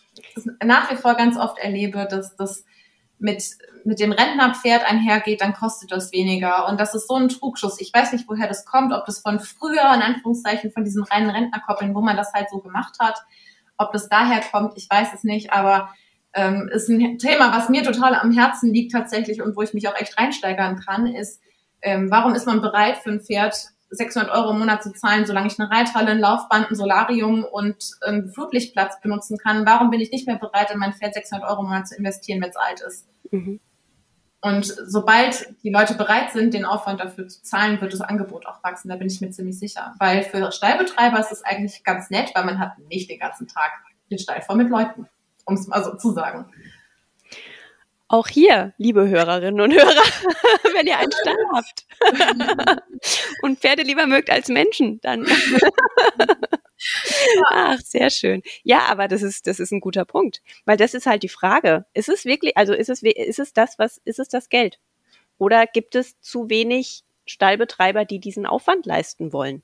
[0.64, 2.64] nach wie vor ganz oft erlebe, dass das
[3.18, 3.44] mit,
[3.84, 6.66] mit dem Rentnerpferd einhergeht, dann kostet das weniger.
[6.66, 7.78] Und das ist so ein Trugschuss.
[7.80, 11.28] Ich weiß nicht, woher das kommt, ob das von früher, in Anführungszeichen, von diesen reinen
[11.28, 13.18] Rentnerkoppeln, wo man das halt so gemacht hat,
[13.76, 15.92] ob das daher kommt, ich weiß es nicht, aber
[16.32, 19.88] ähm, ist ein Thema, was mir total am Herzen liegt tatsächlich und wo ich mich
[19.88, 21.42] auch echt reinsteigern kann, ist,
[21.82, 25.48] ähm, warum ist man bereit für ein Pferd 600 Euro im Monat zu zahlen, solange
[25.48, 29.66] ich eine Reithalle, ein Laufband, ein Solarium und einen Flutlichtplatz benutzen kann.
[29.66, 32.40] Warum bin ich nicht mehr bereit, in mein Pferd 600 Euro im Monat zu investieren,
[32.42, 33.06] wenn es alt ist?
[33.30, 33.60] Mhm.
[34.40, 38.64] Und sobald die Leute bereit sind, den Aufwand dafür zu zahlen, wird das Angebot auch
[38.64, 38.88] wachsen.
[38.88, 39.94] Da bin ich mir ziemlich sicher.
[39.98, 43.70] Weil für Stallbetreiber ist es eigentlich ganz nett, weil man hat nicht den ganzen Tag
[44.10, 45.06] den Stall voll mit Leuten,
[45.44, 46.46] um es mal so zu sagen.
[48.12, 49.86] Auch hier, liebe Hörerinnen und Hörer,
[50.74, 51.86] wenn ihr einen Stall habt
[53.42, 55.26] und Pferde lieber mögt als Menschen, dann.
[57.50, 58.42] Ach, sehr schön.
[58.64, 60.42] Ja, aber das ist, das ist ein guter Punkt.
[60.66, 61.86] Weil das ist halt die Frage.
[61.94, 64.78] Ist es wirklich, also ist es, ist es das, was, ist es das Geld?
[65.38, 69.62] Oder gibt es zu wenig Stallbetreiber, die diesen Aufwand leisten wollen?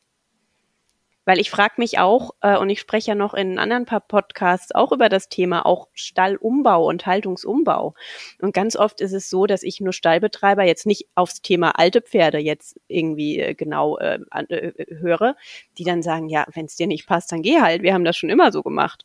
[1.29, 4.75] Weil ich frage mich auch, äh, und ich spreche ja noch in anderen paar Podcasts
[4.75, 7.93] auch über das Thema, auch Stallumbau und Haltungsumbau.
[8.41, 12.01] Und ganz oft ist es so, dass ich nur Stallbetreiber jetzt nicht aufs Thema alte
[12.01, 15.37] Pferde jetzt irgendwie äh, genau äh, äh, höre,
[15.77, 17.83] die dann sagen, ja, wenn es dir nicht passt, dann geh halt.
[17.83, 19.05] Wir haben das schon immer so gemacht.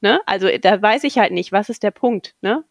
[0.00, 0.22] Ne?
[0.24, 2.64] Also da weiß ich halt nicht, was ist der Punkt, ne?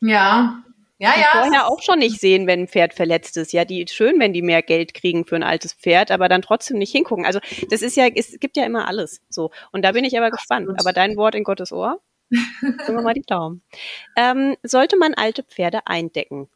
[0.00, 0.63] Ja,
[0.98, 1.26] ja, die ja.
[1.32, 3.52] vorher auch schon nicht sehen, wenn ein Pferd verletzt ist.
[3.52, 6.78] Ja, die schön, wenn die mehr Geld kriegen für ein altes Pferd, aber dann trotzdem
[6.78, 7.26] nicht hingucken.
[7.26, 7.40] Also
[7.70, 9.50] das ist ja, es gibt ja immer alles so.
[9.72, 10.68] Und da bin ich aber gespannt.
[10.78, 12.00] Aber dein Wort in Gottes Ohr.
[12.30, 13.62] Drücken wir mal die Daumen.
[14.16, 16.48] Ähm, sollte man alte Pferde eindecken?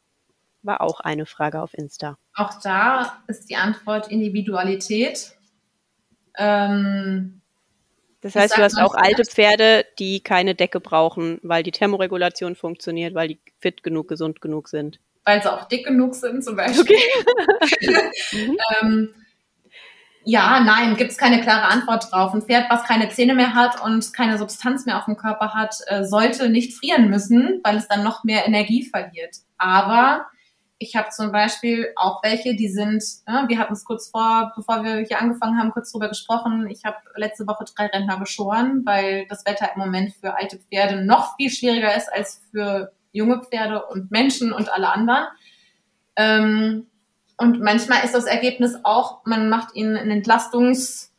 [0.61, 2.17] War auch eine Frage auf Insta.
[2.35, 5.33] Auch da ist die Antwort Individualität.
[6.37, 7.38] Ähm,
[8.21, 13.15] das heißt, du hast auch alte Pferde, die keine Decke brauchen, weil die Thermoregulation funktioniert,
[13.15, 14.99] weil die fit genug, gesund genug sind.
[15.23, 16.81] Weil sie auch dick genug sind, zum Beispiel.
[16.81, 18.11] Okay.
[18.31, 18.57] mhm.
[18.81, 19.09] ähm,
[20.25, 22.33] ja, nein, gibt es keine klare Antwort drauf.
[22.33, 25.75] Ein Pferd, was keine Zähne mehr hat und keine Substanz mehr auf dem Körper hat,
[25.87, 29.37] äh, sollte nicht frieren müssen, weil es dann noch mehr Energie verliert.
[29.57, 30.27] Aber
[30.79, 34.83] ich habe zum Beispiel auch welche, die sind, äh, wir hatten es kurz vor, bevor
[34.83, 36.67] wir hier angefangen haben, kurz drüber gesprochen.
[36.69, 41.03] Ich habe letzte Woche drei Rentner geschoren, weil das Wetter im Moment für alte Pferde
[41.03, 45.27] noch viel schwieriger ist als für junge Pferde und Menschen und alle anderen.
[46.15, 46.87] Ähm,
[47.37, 51.13] und manchmal ist das Ergebnis auch, man macht ihnen einen Entlastungs,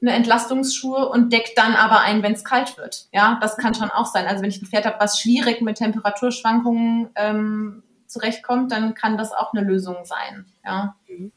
[0.00, 3.08] eine Entlastungsschuhe und deckt dann aber ein, wenn es kalt wird.
[3.12, 4.26] Ja, das kann schon auch sein.
[4.26, 7.82] Also wenn ich ein Pferd habe, was schwierig mit Temperaturschwankungen ähm,
[8.12, 10.46] zurechtkommt, dann kann das auch eine Lösung sein.
[10.64, 10.96] Ja.
[11.08, 11.32] Mhm.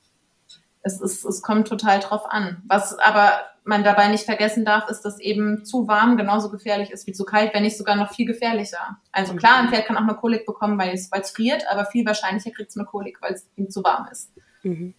[0.82, 2.62] Es, ist, es kommt total drauf an.
[2.68, 3.32] Was aber
[3.64, 7.26] man dabei nicht vergessen darf, ist, dass eben zu warm genauso gefährlich ist wie zu
[7.26, 8.98] kalt, wenn nicht sogar noch viel gefährlicher.
[9.12, 9.38] Also mhm.
[9.38, 12.06] klar, ein Pferd kann auch eine Kolik bekommen, weil es, weil es friert, aber viel
[12.06, 14.32] wahrscheinlicher kriegt es eine Kolik, weil es ihm zu warm ist.
[14.62, 14.94] Mhm.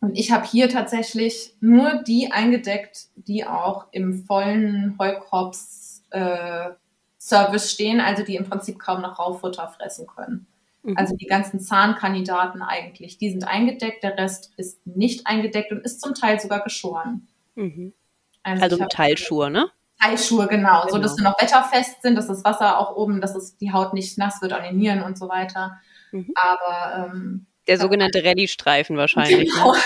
[0.00, 6.70] Und ich habe hier tatsächlich nur die eingedeckt, die auch im vollen Heukorps äh,
[7.18, 10.46] Service stehen, also die im Prinzip kaum noch Rauffutter fressen können.
[10.84, 10.96] Mhm.
[10.96, 16.00] Also die ganzen Zahnkandidaten eigentlich, die sind eingedeckt, der Rest ist nicht eingedeckt und ist
[16.00, 17.26] zum Teil sogar geschoren.
[17.54, 17.94] Mhm.
[18.42, 19.70] Also, also Teilschuhe, ne?
[19.98, 23.34] Teilschuhe, genau, genau, so dass sie noch wetterfest sind, dass das Wasser auch oben, dass
[23.34, 25.80] es die Haut nicht nass wird an den Nieren und so weiter.
[26.12, 26.34] Mhm.
[26.34, 29.48] Aber ähm, der sogenannte Rallye-Streifen wahrscheinlich.
[29.48, 29.54] Ne?
[29.54, 29.72] Genau.
[29.72, 29.78] Ne?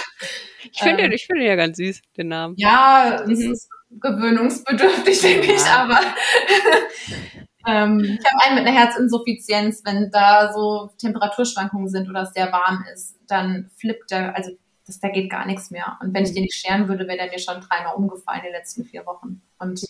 [0.73, 2.55] Ich finde ähm, ich finde ja ganz süß, den Namen.
[2.59, 3.53] Ja, es mhm.
[3.53, 5.55] ist gewöhnungsbedürftig, denke ja.
[5.55, 6.01] ich, aber
[7.67, 12.53] ähm, ich habe einen mit einer Herzinsuffizienz, wenn da so Temperaturschwankungen sind oder es sehr
[12.53, 14.51] warm ist, dann flippt der, also
[14.87, 15.99] das, da geht gar nichts mehr.
[16.01, 18.55] Und wenn ich den nicht scheren würde, wäre der mir schon dreimal umgefallen in den
[18.55, 19.43] letzten vier Wochen.
[19.59, 19.85] Und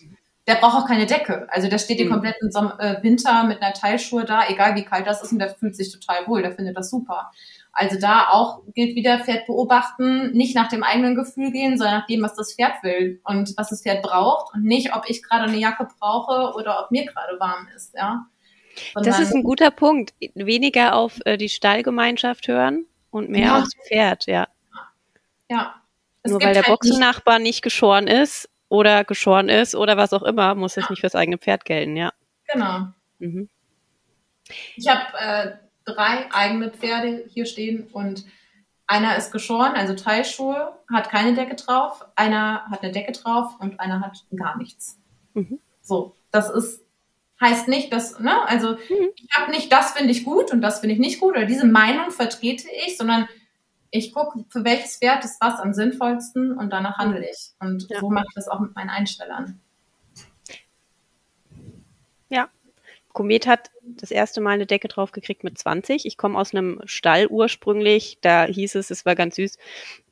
[0.49, 1.47] der braucht auch keine Decke.
[1.51, 2.13] Also der steht den mhm.
[2.13, 2.49] kompletten
[2.79, 5.91] äh, Winter mit einer Teilschuhe da, egal wie kalt das ist, und der fühlt sich
[5.91, 7.31] total wohl, der findet das super.
[7.71, 12.07] Also da auch gilt wieder Pferd beobachten, nicht nach dem eigenen Gefühl gehen, sondern nach
[12.07, 15.45] dem, was das Pferd will und was das Pferd braucht und nicht, ob ich gerade
[15.45, 18.25] eine Jacke brauche oder ob mir gerade warm ist, ja.
[18.95, 20.13] Und das ist ein guter Punkt.
[20.35, 23.59] Weniger auf äh, die Stallgemeinschaft hören und mehr ja.
[23.59, 24.47] aufs Pferd, ja.
[25.49, 25.75] Ja.
[26.23, 30.23] Es Nur weil der halt Boxennachbar nicht geschoren ist oder geschoren ist oder was auch
[30.23, 32.13] immer, muss es nicht fürs eigene Pferd gelten, ja.
[32.51, 32.87] Genau.
[33.19, 33.49] Mhm.
[34.75, 35.57] Ich habe äh,
[35.93, 38.25] drei eigene Pferde hier stehen und
[38.87, 43.79] einer ist geschoren, also Teilschuhe, hat keine Decke drauf, einer hat eine Decke drauf und
[43.79, 44.99] einer hat gar nichts.
[45.33, 45.59] Mhm.
[45.81, 46.83] So, das ist
[47.41, 49.09] heißt nicht, dass, ne, also mhm.
[49.15, 51.65] ich habe nicht, das finde ich gut und das finde ich nicht gut oder diese
[51.65, 53.29] Meinung vertrete ich, sondern
[53.91, 57.53] ich gucke, für welches Pferd ist was am sinnvollsten und danach handle ich.
[57.59, 57.99] Und ja.
[57.99, 59.59] so mache ich das auch mit meinen Einstellern.
[62.29, 62.49] Ja,
[63.13, 66.05] Komet hat das erste Mal eine Decke drauf gekriegt mit 20.
[66.05, 68.19] Ich komme aus einem Stall ursprünglich.
[68.21, 69.57] Da hieß es, es war ganz süß.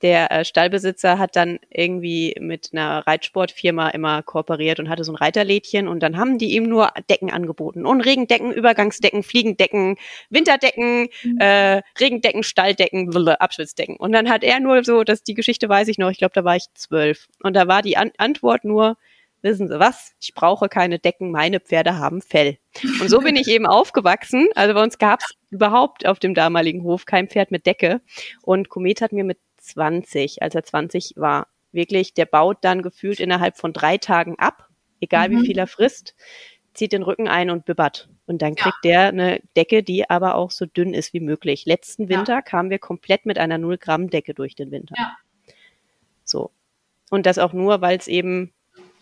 [0.02, 5.16] Der äh, Stallbesitzer hat dann irgendwie mit einer Reitsportfirma immer kooperiert und hatte so ein
[5.16, 7.86] Reiterlädchen und dann haben die ihm nur Decken angeboten.
[7.86, 9.98] Und Regendecken, Übergangsdecken, Fliegendecken,
[10.30, 11.38] Winterdecken, mhm.
[11.40, 13.98] äh, Regendecken, Stalldecken, blablabla, Abschwitzdecken.
[13.98, 16.44] Und dann hat er nur so, dass die Geschichte weiß ich noch, ich glaube, da
[16.44, 17.28] war ich zwölf.
[17.44, 18.98] Und da war die An Antwort nur,
[19.42, 20.14] wissen Sie was?
[20.20, 22.58] Ich brauche keine Decken, meine Pferde haben Fell.
[23.02, 24.48] Und so bin ich eben aufgewachsen.
[24.56, 28.02] Also bei uns gab es überhaupt auf dem damaligen Hof kein Pferd mit Decke.
[28.42, 33.20] Und Komet hat mir mit 20, als er 20 war, wirklich, der baut dann gefühlt
[33.20, 34.68] innerhalb von drei Tagen ab,
[35.02, 35.42] egal mhm.
[35.42, 36.16] wie viel er frisst,
[36.74, 38.10] zieht den Rücken ein und bibbert.
[38.26, 38.92] Und dann kriegt ja.
[38.92, 41.66] der eine Decke, die aber auch so dünn ist wie möglich.
[41.66, 42.42] Letzten Winter ja.
[42.42, 44.96] kamen wir komplett mit einer 0 Gramm Decke durch den Winter.
[44.98, 45.16] Ja.
[46.24, 46.52] So.
[47.10, 48.54] Und das auch nur, weil es eben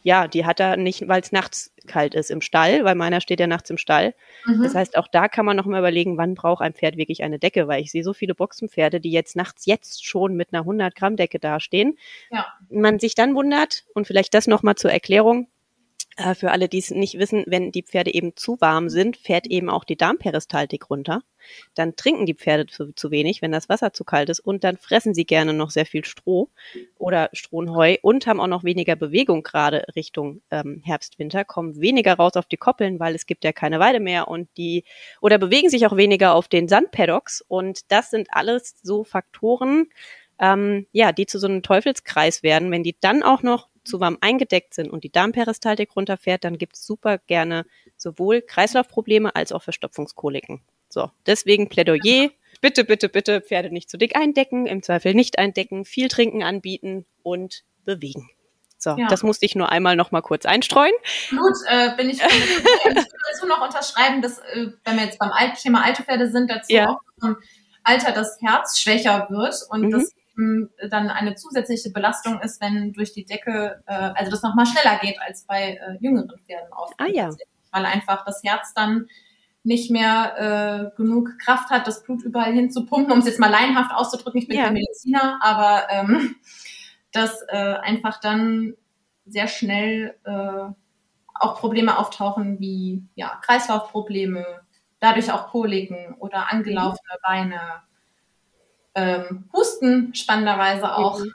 [0.05, 3.39] ja, die hat er nicht, weil es nachts kalt ist im Stall, weil meiner steht
[3.39, 4.13] ja nachts im Stall.
[4.45, 4.61] Mhm.
[4.61, 7.39] Das heißt, auch da kann man noch mal überlegen, wann braucht ein Pferd wirklich eine
[7.39, 10.93] Decke, weil ich sehe so viele Boxenpferde, die jetzt nachts jetzt schon mit einer 100
[10.93, 11.97] Gramm Decke dastehen.
[12.29, 12.45] Ja.
[12.69, 15.47] Man sich dann wundert und vielleicht das noch mal zur Erklärung.
[16.17, 19.47] Äh, für alle, die es nicht wissen, wenn die Pferde eben zu warm sind, fährt
[19.47, 21.21] eben auch die Darmperistaltik runter.
[21.75, 24.77] Dann trinken die Pferde zu, zu, wenig, wenn das Wasser zu kalt ist, und dann
[24.77, 26.49] fressen sie gerne noch sehr viel Stroh
[26.97, 32.15] oder Strohenheu und haben auch noch weniger Bewegung gerade Richtung ähm, Herbst, Winter, kommen weniger
[32.15, 34.85] raus auf die Koppeln, weil es gibt ja keine Weide mehr und die
[35.21, 37.41] oder bewegen sich auch weniger auf den Sandpaddocks.
[37.47, 39.89] Und das sind alles so Faktoren,
[40.39, 42.71] ähm, ja, die zu so einem Teufelskreis werden.
[42.71, 46.75] Wenn die dann auch noch zu warm eingedeckt sind und die Darmperistaltik runterfährt, dann gibt
[46.75, 47.65] es super gerne
[47.95, 50.61] sowohl Kreislaufprobleme als auch Verstopfungskoliken.
[50.89, 52.29] So, deswegen Plädoyer.
[52.61, 57.05] Bitte, bitte, bitte Pferde nicht zu dick eindecken, im Zweifel nicht eindecken, viel trinken anbieten
[57.21, 58.29] und bewegen.
[58.77, 59.07] So, ja.
[59.07, 60.93] das musste ich nur einmal noch mal kurz einstreuen.
[61.29, 62.21] Gut, äh, bin ich.
[62.21, 65.31] ich will dazu noch unterschreiben, dass, äh, wenn wir jetzt beim
[65.61, 66.89] Thema alte Pferde sind, dazu ja.
[66.89, 67.37] auch im
[67.83, 69.91] Alter das Herz schwächer wird und mhm.
[69.91, 70.11] das
[70.89, 75.19] dann eine zusätzliche Belastung ist, wenn durch die Decke, äh, also das nochmal schneller geht
[75.21, 76.93] als bei äh, jüngeren Pferden oft.
[76.97, 77.29] Ah ja.
[77.71, 79.07] Weil einfach das Herz dann
[79.63, 83.91] nicht mehr äh, genug Kraft hat, das Blut überall hinzupumpen, um es jetzt mal laienhaft
[83.93, 84.39] auszudrücken.
[84.39, 84.65] Ich bin ja.
[84.65, 86.35] kein Mediziner, aber ähm,
[87.11, 88.75] dass äh, einfach dann
[89.25, 90.71] sehr schnell äh,
[91.33, 94.45] auch Probleme auftauchen wie ja, Kreislaufprobleme,
[94.99, 97.59] dadurch auch Koliken oder angelaufene Beine,
[98.95, 101.19] ähm, Husten spannenderweise auch.
[101.19, 101.33] Mhm.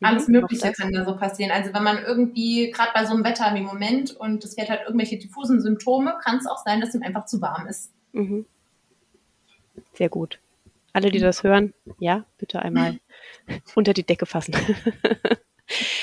[0.00, 1.52] Alles Mögliche kann da so passieren.
[1.52, 4.68] Also wenn man irgendwie, gerade bei so einem Wetter wie im Moment und das Pferd
[4.68, 7.92] hat irgendwelche diffusen Symptome, kann es auch sein, dass ihm einfach zu warm ist.
[8.12, 8.44] Mhm.
[9.94, 10.40] Sehr gut.
[10.92, 12.98] Alle, die das hören, ja, bitte einmal
[13.76, 14.54] unter die Decke fassen.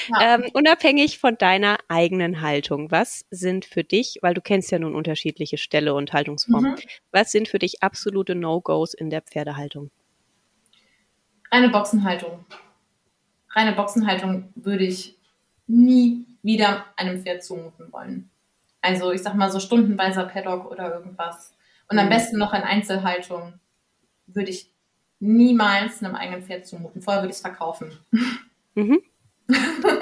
[0.08, 0.36] Ja.
[0.36, 4.96] Ähm, unabhängig von deiner eigenen Haltung, was sind für dich, weil du kennst ja nun
[4.96, 6.90] unterschiedliche Ställe und Haltungsformen, mhm.
[7.12, 9.92] was sind für dich absolute No-Gos in der Pferdehaltung?
[11.52, 12.46] Reine Boxenhaltung.
[13.52, 15.18] Reine Boxenhaltung würde ich
[15.68, 18.30] nie wieder einem Pferd zumuten wollen.
[18.82, 21.54] Also ich sag mal so stundenweiser Paddock oder irgendwas.
[21.90, 22.10] Und am mhm.
[22.10, 23.54] besten noch in Einzelhaltung
[24.28, 24.72] würde ich
[25.20, 27.02] niemals einem eigenen Pferd zumuten.
[27.02, 27.92] Vorher würde ich es verkaufen.
[28.76, 29.02] Mhm.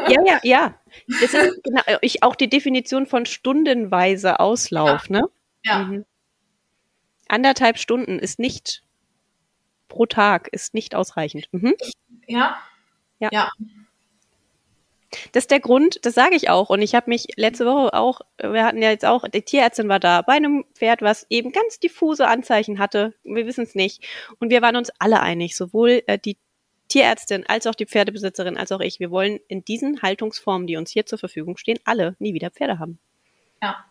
[0.10, 0.80] ja, ja, ja.
[1.22, 5.22] Das ist genau, ich, auch die Definition von stundenweise Auslauf, ja.
[5.22, 5.30] ne?
[5.64, 5.80] Ja.
[5.80, 6.06] Mhm.
[7.30, 8.84] Anderthalb Stunden ist nicht
[9.88, 11.48] pro Tag ist nicht ausreichend.
[11.52, 11.76] Mhm.
[12.28, 12.58] Ja.
[13.20, 13.30] ja.
[13.32, 13.52] Ja.
[15.32, 16.70] Das ist der Grund, das sage ich auch.
[16.70, 20.00] Und ich habe mich letzte Woche auch, wir hatten ja jetzt auch, die Tierärztin war
[20.00, 23.14] da bei einem Pferd, was eben ganz diffuse Anzeichen hatte.
[23.24, 24.06] Wir wissen es nicht.
[24.40, 26.38] Und wir waren uns alle einig, sowohl äh, die
[26.90, 29.00] Tierärztin als auch die Pferdebesitzerin als auch ich.
[29.00, 32.80] Wir wollen in diesen Haltungsformen, die uns hier zur Verfügung stehen, alle nie wieder Pferde
[32.80, 33.00] haben.
[33.62, 33.86] Ja.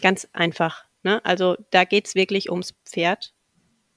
[0.00, 0.84] Ganz einfach.
[1.02, 1.24] Ne?
[1.24, 3.32] Also da geht's wirklich ums Pferd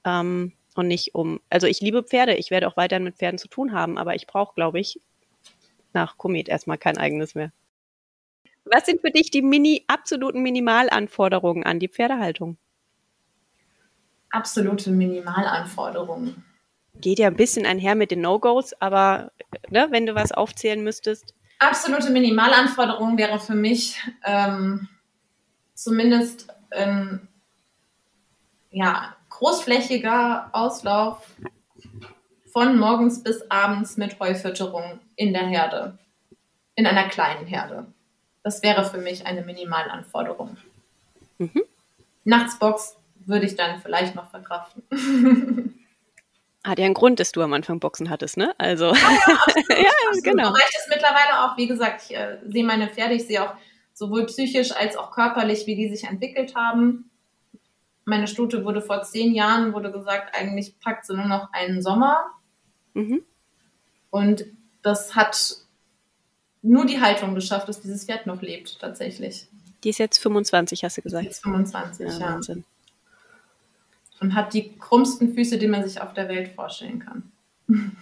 [0.04, 3.48] ähm, und nicht um, also ich liebe Pferde, ich werde auch weiterhin mit Pferden zu
[3.48, 5.00] tun haben, aber ich brauche, glaube ich,
[5.92, 7.52] nach Komet erstmal kein eigenes mehr.
[8.64, 12.56] Was sind für dich die mini, absoluten Minimalanforderungen an die Pferdehaltung?
[14.30, 16.44] Absolute Minimalanforderungen.
[17.00, 19.32] Geht ja ein bisschen einher mit den No-Gos, aber
[19.68, 21.34] ne, wenn du was aufzählen müsstest.
[21.58, 24.88] Absolute Minimalanforderung wäre für mich ähm,
[25.74, 27.28] zumindest ähm,
[28.70, 31.18] ja, großflächiger Auslauf
[32.50, 35.98] von morgens bis abends mit Heufütterung in der Herde,
[36.76, 37.84] in einer kleinen Herde.
[38.42, 40.56] Das wäre für mich eine Minimalanforderung.
[41.36, 41.62] Mhm.
[42.24, 44.82] Nachtsbox würde ich dann vielleicht noch verkraften.
[46.64, 48.54] Hat ja einen Grund, dass du am Anfang Boxen hattest, ne?
[48.56, 48.86] Also.
[48.86, 50.24] Ah, ja, absolut, ja absolut.
[50.24, 50.48] genau.
[50.48, 53.54] Reicht es mittlerweile auch, wie gesagt, ich äh, sehe meine Pferde, ich sehe auch
[53.92, 57.10] sowohl psychisch als auch körperlich, wie die sich entwickelt haben
[58.04, 62.26] meine Stute wurde vor zehn Jahren, wurde gesagt, eigentlich packt sie nur noch einen Sommer.
[62.94, 63.22] Mhm.
[64.10, 64.44] Und
[64.82, 65.56] das hat
[66.62, 69.48] nur die Haltung geschafft, dass dieses Pferd noch lebt, tatsächlich.
[69.82, 71.24] Die ist jetzt 25, hast du gesagt.
[71.24, 72.12] Die ist 25, ja.
[72.12, 72.20] ja.
[72.20, 72.64] Wahnsinn.
[74.20, 77.32] Und hat die krummsten Füße, die man sich auf der Welt vorstellen kann.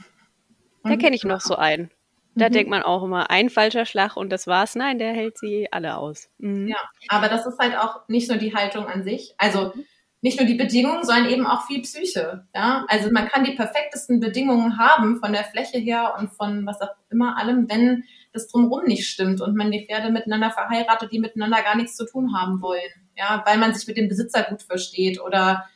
[0.84, 1.90] da kenne ich noch so einen.
[2.34, 2.52] Da mhm.
[2.52, 4.74] denkt man auch immer, ein falscher Schlag und das war's.
[4.74, 6.28] Nein, der hält sie alle aus.
[6.38, 6.68] Mhm.
[6.68, 6.76] Ja,
[7.08, 9.34] aber das ist halt auch nicht nur die Haltung an sich.
[9.38, 9.72] Also
[10.22, 12.46] nicht nur die Bedingungen, sondern eben auch viel Psyche.
[12.54, 16.80] Ja, also man kann die perfektesten Bedingungen haben von der Fläche her und von was
[16.80, 21.18] auch immer allem, wenn das drumherum nicht stimmt und man die Pferde miteinander verheiratet, die
[21.18, 22.80] miteinander gar nichts zu tun haben wollen.
[23.16, 25.68] Ja, weil man sich mit dem Besitzer gut versteht oder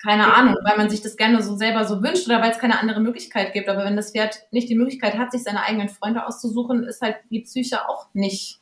[0.00, 2.78] keine Ahnung, weil man sich das gerne so selber so wünscht oder weil es keine
[2.78, 3.68] andere Möglichkeit gibt.
[3.68, 7.16] Aber wenn das Pferd nicht die Möglichkeit hat, sich seine eigenen Freunde auszusuchen, ist halt
[7.30, 8.60] die Psyche auch nicht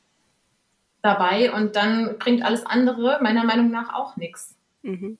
[1.07, 4.57] dabei und dann bringt alles andere meiner Meinung nach auch nichts.
[4.83, 5.19] Mhm.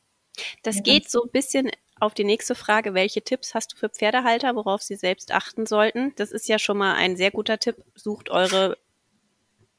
[0.63, 0.83] Das ja.
[0.83, 2.93] geht so ein bisschen auf die nächste Frage.
[2.93, 6.13] Welche Tipps hast du für Pferdehalter, worauf sie selbst achten sollten?
[6.17, 7.77] Das ist ja schon mal ein sehr guter Tipp.
[7.95, 8.77] Sucht eure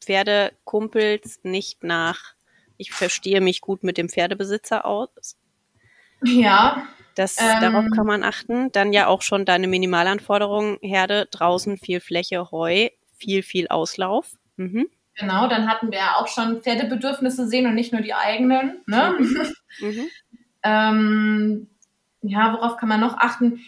[0.02, 2.34] Pferdekumpels nicht nach,
[2.78, 5.38] ich verstehe mich gut mit dem Pferdebesitzer aus,
[6.24, 6.88] ja.
[7.16, 8.72] Das, ähm, darauf kann man achten.
[8.72, 14.34] Dann ja auch schon deine Minimalanforderungen, Herde, draußen viel Fläche, Heu, viel, viel Auslauf.
[14.58, 14.88] Mhm.
[15.18, 18.82] Genau, dann hatten wir ja auch schon Pferdebedürfnisse sehen und nicht nur die eigenen.
[18.86, 19.16] Ne?
[19.18, 19.48] Mhm.
[19.80, 20.08] mhm.
[20.64, 21.68] ähm,
[22.22, 23.62] ja, worauf kann man noch achten?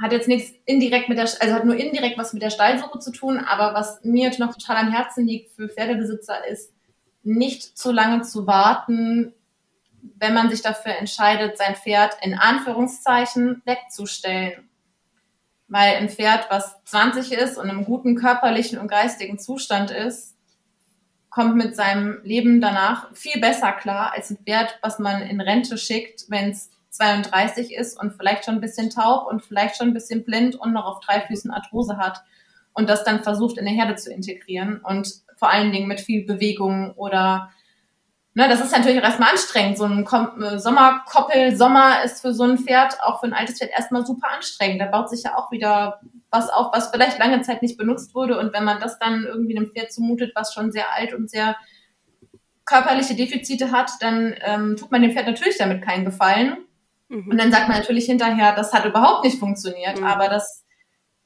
[0.00, 3.12] Hat jetzt nichts indirekt mit der, also hat nur indirekt was mit der Stallsuche zu
[3.12, 6.72] tun, aber was mir noch total am Herzen liegt für Pferdebesitzer ist,
[7.22, 9.34] nicht zu lange zu warten,
[10.16, 14.69] wenn man sich dafür entscheidet, sein Pferd in Anführungszeichen wegzustellen.
[15.70, 20.36] Weil ein Pferd, was 20 ist und im guten körperlichen und geistigen Zustand ist,
[21.30, 25.78] kommt mit seinem Leben danach viel besser klar als ein Pferd, was man in Rente
[25.78, 29.94] schickt, wenn es 32 ist und vielleicht schon ein bisschen taub und vielleicht schon ein
[29.94, 32.24] bisschen blind und noch auf drei Füßen Arthrose hat
[32.72, 36.26] und das dann versucht in der Herde zu integrieren und vor allen Dingen mit viel
[36.26, 37.50] Bewegung oder
[38.32, 39.76] Ne, das ist natürlich auch erstmal anstrengend.
[39.76, 43.72] So ein äh, Sommerkoppel, Sommer ist für so ein Pferd, auch für ein altes Pferd,
[43.72, 44.80] erstmal super anstrengend.
[44.80, 46.00] Da baut sich ja auch wieder
[46.30, 48.38] was auf, was vielleicht lange Zeit nicht benutzt wurde.
[48.38, 51.56] Und wenn man das dann irgendwie einem Pferd zumutet, was schon sehr alt und sehr
[52.64, 56.58] körperliche Defizite hat, dann ähm, tut man dem Pferd natürlich damit keinen Gefallen.
[57.08, 57.30] Mhm.
[57.30, 59.98] Und dann sagt man natürlich hinterher, das hat überhaupt nicht funktioniert.
[59.98, 60.06] Mhm.
[60.06, 60.64] Aber das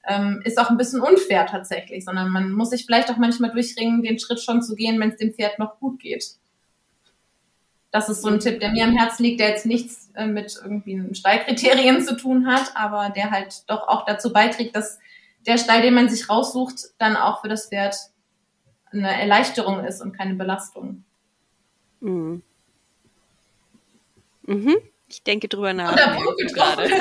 [0.07, 4.03] ähm, ist auch ein bisschen unfair tatsächlich, sondern man muss sich vielleicht auch manchmal durchringen,
[4.03, 6.25] den Schritt schon zu gehen, wenn es dem Pferd noch gut geht.
[7.95, 10.59] Das ist so ein Tipp, der mir am Herzen liegt, der jetzt nichts äh, mit
[10.61, 14.99] irgendwie Stallkriterien zu tun hat, aber der halt doch auch dazu beiträgt, dass
[15.47, 17.95] der Stall, den man sich raussucht, dann auch für das Pferd
[18.91, 21.05] eine Erleichterung ist und keine Belastung.
[22.01, 22.43] Mhm.
[24.43, 24.75] Mhm.
[25.15, 25.93] Ich denke drüber nach.
[25.93, 26.17] Oder
[26.53, 26.83] gerade.
[26.83, 26.93] Aber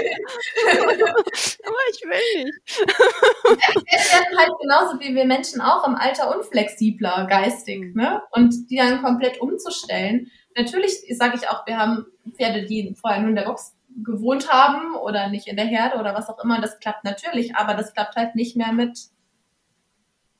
[1.92, 2.54] ich will nicht.
[2.78, 8.22] Wir werden halt genauso wie wir Menschen auch im Alter unflexibler geistig, ne?
[8.30, 10.30] Und die dann komplett umzustellen.
[10.56, 14.96] Natürlich sage ich auch, wir haben Pferde, die vorher nur in der Box gewohnt haben
[14.96, 16.62] oder nicht in der Herde oder was auch immer.
[16.62, 18.98] Das klappt natürlich, aber das klappt halt nicht mehr mit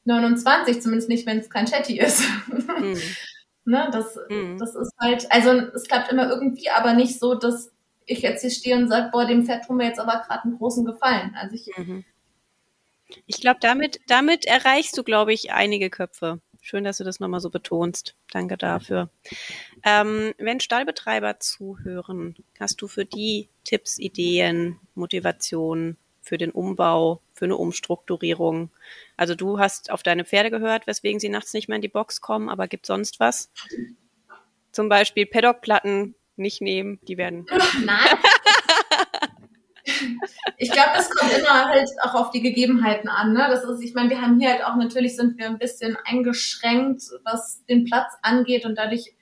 [0.05, 2.23] 29, zumindest nicht, wenn es kein Chatty ist.
[2.47, 2.99] Mhm.
[3.65, 4.59] ne, das, mhm.
[4.59, 7.71] das ist halt, also es klappt immer irgendwie, aber nicht so, dass
[8.07, 10.59] ich jetzt hier stehe und sage, boah, dem Pferd tun wir jetzt aber gerade einen
[10.59, 11.35] großen Gefallen.
[11.37, 12.05] Also ich, mhm.
[13.27, 16.41] ich glaube, damit, damit erreichst du, glaube ich, einige Köpfe.
[16.61, 18.15] Schön, dass du das nochmal so betonst.
[18.31, 19.11] Danke dafür.
[19.85, 27.45] Ähm, wenn Stallbetreiber zuhören, hast du für die Tipps, Ideen, Motivationen für den Umbau, für
[27.45, 28.71] eine Umstrukturierung?
[29.17, 32.21] Also du hast auf deine Pferde gehört, weswegen sie nachts nicht mehr in die Box
[32.21, 33.51] kommen, aber gibt sonst was?
[34.71, 37.47] Zum Beispiel Paddockplatten nicht nehmen, die werden.
[37.85, 38.19] Nein.
[40.57, 43.33] ich glaube, das kommt immer halt auch auf die Gegebenheiten an.
[43.33, 43.47] Ne?
[43.51, 47.03] Das ist, ich meine, wir haben hier halt auch natürlich sind wir ein bisschen eingeschränkt,
[47.25, 49.15] was den Platz angeht und dadurch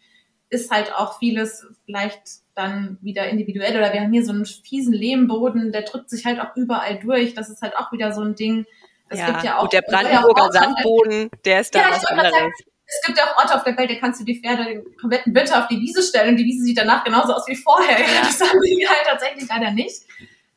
[0.51, 2.21] ist halt auch vieles vielleicht
[2.55, 6.41] dann wieder individuell oder wir haben hier so einen fiesen Lehmboden, der drückt sich halt
[6.41, 7.35] auch überall durch.
[7.35, 8.67] Das ist halt auch wieder so ein Ding.
[9.09, 9.63] Es ja, gibt ja auch.
[9.65, 12.33] Und der Brandenburger Sandboden, der ist da ja, was anderes.
[12.33, 12.53] Sagen,
[12.87, 15.35] es gibt ja auch Orte auf der Welt, da kannst du die Pferde den kompletten
[15.35, 18.01] Winter auf die Wiese stellen und die Wiese sieht danach genauso aus wie vorher.
[18.01, 18.07] Ja.
[18.23, 20.03] Das haben die halt tatsächlich leider nicht.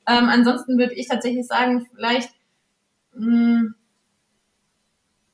[0.08, 2.32] Ähm, ansonsten würde ich tatsächlich sagen, vielleicht
[3.14, 3.76] mh, hm,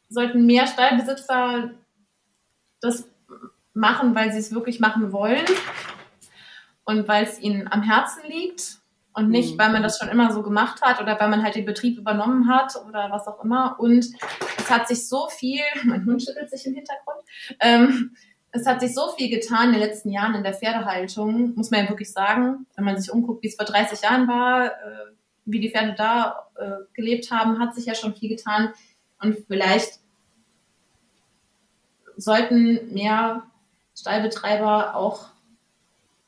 [0.09, 1.71] sollten mehr Stallbesitzer
[2.81, 3.07] das
[3.79, 5.45] machen, weil sie es wirklich machen wollen
[6.83, 8.77] und weil es ihnen am Herzen liegt
[9.13, 9.59] und nicht, mhm.
[9.59, 12.47] weil man das schon immer so gemacht hat oder weil man halt den Betrieb übernommen
[12.47, 13.79] hat oder was auch immer.
[13.79, 14.05] Und
[14.57, 17.19] es hat sich so viel, mein Hund schüttelt sich im Hintergrund,
[17.59, 18.15] ähm,
[18.51, 21.83] es hat sich so viel getan in den letzten Jahren in der Pferdehaltung, muss man
[21.83, 25.11] ja wirklich sagen, wenn man sich umguckt, wie es vor 30 Jahren war, äh,
[25.45, 28.73] wie die Pferde da äh, gelebt haben, hat sich ja schon viel getan.
[29.21, 29.99] Und vielleicht
[32.17, 33.43] sollten mehr
[33.99, 35.27] Stallbetreiber auch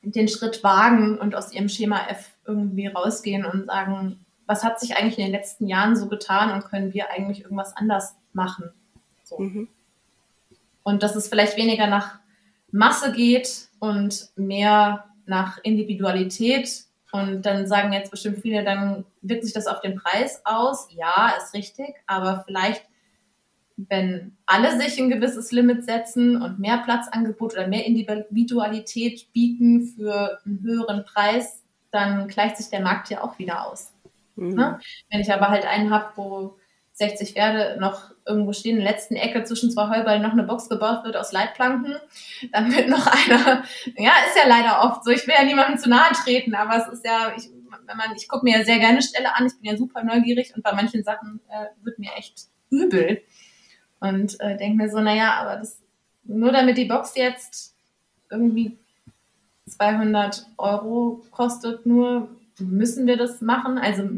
[0.01, 4.97] den Schritt wagen und aus ihrem Schema F irgendwie rausgehen und sagen, was hat sich
[4.97, 8.71] eigentlich in den letzten Jahren so getan und können wir eigentlich irgendwas anders machen?
[9.23, 9.39] So.
[9.39, 9.67] Mhm.
[10.83, 12.19] Und dass es vielleicht weniger nach
[12.71, 16.85] Masse geht und mehr nach Individualität.
[17.11, 20.87] Und dann sagen jetzt bestimmt viele, dann wirkt sich das auf den Preis aus.
[20.91, 22.83] Ja, ist richtig, aber vielleicht
[23.89, 30.39] wenn alle sich ein gewisses Limit setzen und mehr Platzangebot oder mehr Individualität bieten für
[30.45, 33.93] einen höheren Preis, dann gleicht sich der Markt ja auch wieder aus.
[34.35, 34.55] Mhm.
[34.55, 34.79] Ne?
[35.09, 36.57] Wenn ich aber halt einen habe, wo
[36.93, 40.69] 60 Pferde noch irgendwo stehen, in der letzten Ecke zwischen zwei Heuballen noch eine Box
[40.69, 41.95] gebaut wird aus Leitplanken,
[42.51, 43.63] dann wird noch einer,
[43.97, 46.87] ja, ist ja leider oft so, ich will ja niemandem zu nahe treten, aber es
[46.93, 47.49] ist ja, ich,
[47.85, 50.53] wenn man, ich gucke mir ja sehr gerne Ställe an, ich bin ja super neugierig
[50.55, 53.21] und bei manchen Sachen äh, wird mir echt übel.
[54.01, 55.79] Und äh, denke mir so, naja, aber das,
[56.23, 57.73] nur damit die Box jetzt
[58.29, 58.77] irgendwie
[59.67, 62.29] 200 Euro kostet, nur
[62.59, 63.77] müssen wir das machen.
[63.77, 64.09] Also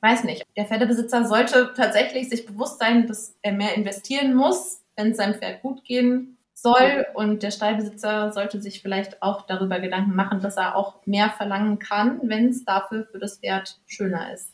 [0.00, 0.44] weiß nicht.
[0.56, 5.34] Der Pferdebesitzer sollte tatsächlich sich bewusst sein, dass er mehr investieren muss, wenn es seinem
[5.34, 7.06] Pferd gut gehen soll.
[7.14, 11.78] Und der Stallbesitzer sollte sich vielleicht auch darüber Gedanken machen, dass er auch mehr verlangen
[11.78, 14.50] kann, wenn es dafür für das Pferd schöner ist.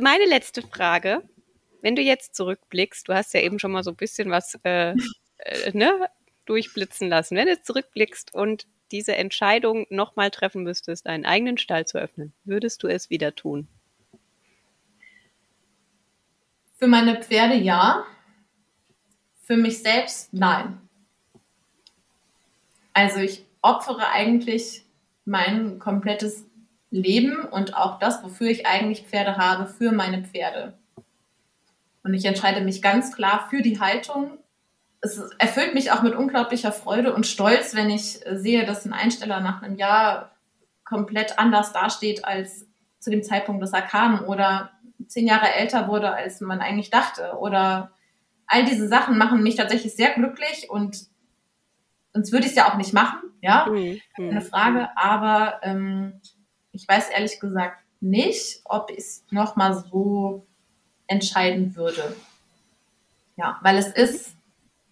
[0.00, 1.22] Meine letzte Frage
[1.84, 4.94] wenn du jetzt zurückblickst, du hast ja eben schon mal so ein bisschen was äh,
[5.36, 6.08] äh, ne,
[6.46, 11.98] durchblitzen lassen, wenn du zurückblickst und diese Entscheidung nochmal treffen müsstest, einen eigenen Stall zu
[11.98, 13.68] öffnen, würdest du es wieder tun?
[16.76, 18.06] Für meine Pferde ja.
[19.42, 20.80] Für mich selbst nein.
[22.94, 24.86] Also ich opfere eigentlich
[25.26, 26.46] mein komplettes
[26.90, 30.78] Leben und auch das, wofür ich eigentlich Pferde habe, für meine Pferde.
[32.04, 34.38] Und ich entscheide mich ganz klar für die Haltung.
[35.00, 39.40] Es erfüllt mich auch mit unglaublicher Freude und Stolz, wenn ich sehe, dass ein Einsteller
[39.40, 40.30] nach einem Jahr
[40.84, 42.66] komplett anders dasteht als
[43.00, 44.70] zu dem Zeitpunkt, dass er kam oder
[45.08, 47.36] zehn Jahre älter wurde, als man eigentlich dachte.
[47.38, 47.92] Oder
[48.46, 51.06] all diese Sachen machen mich tatsächlich sehr glücklich und
[52.12, 54.00] sonst würde ich es ja auch nicht machen, ja, mhm.
[54.14, 54.88] keine Frage.
[54.96, 56.20] Aber ähm,
[56.72, 60.46] ich weiß ehrlich gesagt nicht, ob ich es nochmal so
[61.06, 62.16] entscheiden würde.
[63.36, 64.34] Ja, weil es ist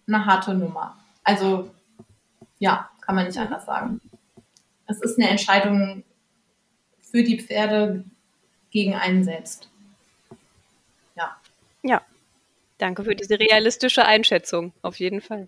[0.07, 0.97] eine harte Nummer.
[1.23, 1.71] Also
[2.59, 4.01] ja, kann man nicht anders sagen.
[4.87, 6.03] Es ist eine Entscheidung
[7.01, 8.03] für die Pferde
[8.71, 9.69] gegen einen selbst.
[11.15, 11.37] Ja.
[11.83, 12.01] Ja.
[12.77, 15.47] Danke für diese realistische Einschätzung, auf jeden Fall.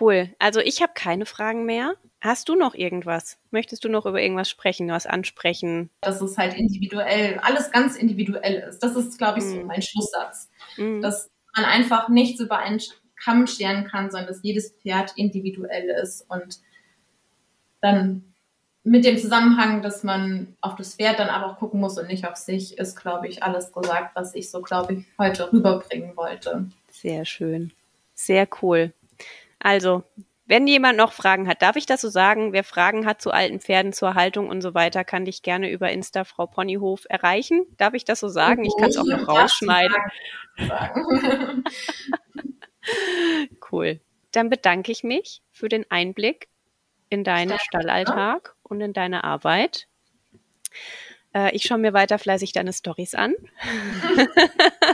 [0.00, 0.34] Cool.
[0.38, 1.94] Also ich habe keine Fragen mehr.
[2.20, 3.38] Hast du noch irgendwas?
[3.50, 5.90] Möchtest du noch über irgendwas sprechen, was ansprechen?
[6.00, 8.80] Dass es halt individuell, alles ganz individuell ist.
[8.80, 9.66] Das ist, glaube ich, so mm.
[9.66, 10.50] mein Schlusssatz.
[10.76, 11.00] Mm.
[11.00, 12.80] Dass man einfach nichts über einen
[13.22, 16.24] Kamm scheren kann, sondern dass jedes Pferd individuell ist.
[16.28, 16.58] Und
[17.80, 18.34] dann
[18.82, 22.26] mit dem Zusammenhang, dass man auf das Pferd dann aber auch gucken muss und nicht
[22.26, 26.66] auf sich, ist, glaube ich, alles gesagt, was ich so, glaube ich, heute rüberbringen wollte.
[26.90, 27.72] Sehr schön.
[28.14, 28.92] Sehr cool.
[29.60, 30.04] Also,
[30.48, 32.54] wenn jemand noch Fragen hat, darf ich das so sagen?
[32.54, 35.92] Wer Fragen hat zu alten Pferden, zur Haltung und so weiter, kann dich gerne über
[35.92, 37.66] Insta Frau Ponyhof erreichen.
[37.76, 38.64] Darf ich das so sagen?
[38.64, 39.94] Ich kann es auch noch rausschneiden.
[43.70, 44.00] cool.
[44.32, 46.48] Dann bedanke ich mich für den Einblick
[47.10, 49.86] in deinen Stallalltag und in deine Arbeit.
[51.34, 53.34] Äh, ich schaue mir weiter fleißig deine Stories an.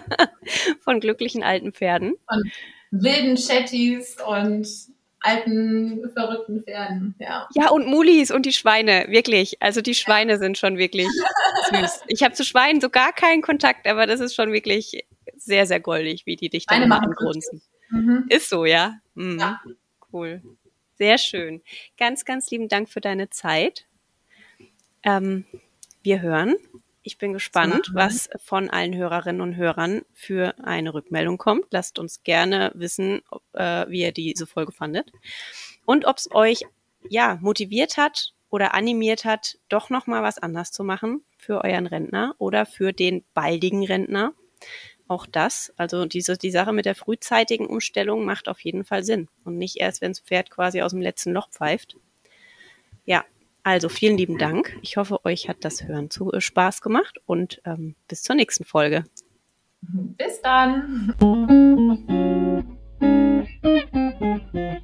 [0.80, 2.16] Von glücklichen alten Pferden.
[2.28, 2.50] Von
[2.90, 4.93] wilden Chattys und
[5.25, 7.49] alten, verrückten Pferden, ja.
[7.55, 9.61] Ja, und Mulis und die Schweine, wirklich.
[9.62, 11.09] Also die Schweine sind schon wirklich
[11.70, 12.03] süß.
[12.09, 15.07] Ich habe zu Schweinen so gar keinen Kontakt, aber das ist schon wirklich
[15.37, 17.62] sehr, sehr goldig, wie die dich dann machen grunzen.
[17.91, 18.27] Mhm.
[18.29, 18.99] Ist so, ja?
[19.14, 19.39] Mhm.
[19.39, 19.61] ja?
[20.12, 20.43] Cool.
[20.97, 21.62] Sehr schön.
[21.97, 23.87] Ganz, ganz lieben Dank für deine Zeit.
[25.03, 25.47] Ähm,
[26.03, 26.55] wir hören
[27.05, 31.66] ich bin gespannt, was von allen Hörerinnen und Hörern für eine Rückmeldung kommt.
[31.70, 35.12] Lasst uns gerne wissen, ob, äh, wie ihr diese Folge fandet
[35.84, 36.62] und ob es euch
[37.09, 41.86] ja motiviert hat oder animiert hat, doch noch mal was anders zu machen für euren
[41.86, 44.32] Rentner oder für den baldigen Rentner.
[45.07, 49.28] Auch das, also diese die Sache mit der frühzeitigen Umstellung macht auf jeden Fall Sinn
[49.44, 51.96] und nicht erst, wenn das Pferd quasi aus dem letzten Loch pfeift.
[53.05, 53.26] Ja,
[53.65, 54.77] also vielen lieben Dank.
[54.83, 58.65] Ich hoffe, euch hat das Hören zu äh, Spaß gemacht und ähm, bis zur nächsten
[58.65, 59.05] Folge.
[59.81, 61.15] Bis dann.